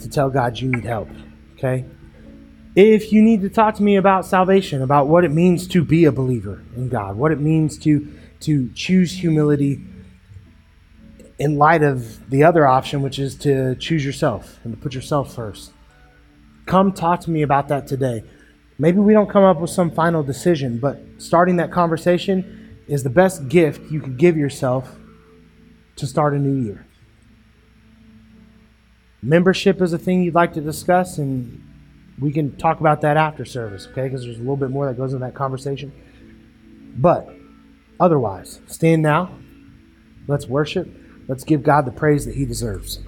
to 0.00 0.08
tell 0.08 0.30
God 0.30 0.58
you 0.58 0.70
need 0.70 0.84
help. 0.84 1.08
Okay? 1.54 1.84
If 2.74 3.12
you 3.12 3.20
need 3.20 3.42
to 3.42 3.50
talk 3.50 3.74
to 3.76 3.82
me 3.82 3.96
about 3.96 4.24
salvation, 4.24 4.80
about 4.80 5.06
what 5.06 5.24
it 5.24 5.30
means 5.30 5.66
to 5.68 5.84
be 5.84 6.06
a 6.06 6.12
believer 6.12 6.62
in 6.74 6.88
God, 6.88 7.16
what 7.16 7.32
it 7.32 7.40
means 7.40 7.76
to 7.78 8.08
to 8.40 8.70
choose 8.70 9.12
humility 9.12 9.80
in 11.38 11.58
light 11.58 11.82
of 11.82 12.28
the 12.30 12.42
other 12.44 12.66
option, 12.66 13.02
which 13.02 13.18
is 13.18 13.36
to 13.36 13.74
choose 13.76 14.04
yourself 14.04 14.58
and 14.64 14.74
to 14.74 14.80
put 14.80 14.94
yourself 14.94 15.34
first. 15.34 15.72
Come 16.66 16.92
talk 16.92 17.20
to 17.20 17.30
me 17.30 17.42
about 17.42 17.68
that 17.68 17.86
today. 17.86 18.24
Maybe 18.78 18.98
we 18.98 19.12
don't 19.12 19.28
come 19.28 19.44
up 19.44 19.60
with 19.60 19.70
some 19.70 19.90
final 19.90 20.22
decision, 20.22 20.78
but 20.78 21.00
starting 21.18 21.56
that 21.56 21.70
conversation 21.70 22.78
is 22.88 23.02
the 23.02 23.10
best 23.10 23.48
gift 23.48 23.92
you 23.92 24.00
could 24.00 24.16
give 24.16 24.36
yourself 24.36 24.96
to 25.96 26.06
start 26.06 26.34
a 26.34 26.38
new 26.38 26.64
year. 26.64 26.86
Membership 29.22 29.80
is 29.80 29.92
a 29.92 29.98
thing 29.98 30.22
you'd 30.22 30.34
like 30.34 30.52
to 30.54 30.60
discuss, 30.60 31.18
and 31.18 31.62
we 32.18 32.32
can 32.32 32.56
talk 32.56 32.80
about 32.80 33.00
that 33.02 33.16
after 33.16 33.44
service, 33.44 33.88
okay? 33.90 34.04
Because 34.04 34.24
there's 34.24 34.36
a 34.36 34.40
little 34.40 34.56
bit 34.56 34.70
more 34.70 34.86
that 34.86 34.96
goes 34.96 35.12
in 35.12 35.20
that 35.20 35.34
conversation. 35.34 35.92
But 36.96 37.28
otherwise, 37.98 38.60
stand 38.66 39.02
now. 39.02 39.38
Let's 40.26 40.46
worship. 40.46 40.88
Let's 41.28 41.44
give 41.44 41.62
God 41.62 41.84
the 41.86 41.92
praise 41.92 42.26
that 42.26 42.34
He 42.34 42.44
deserves. 42.44 43.00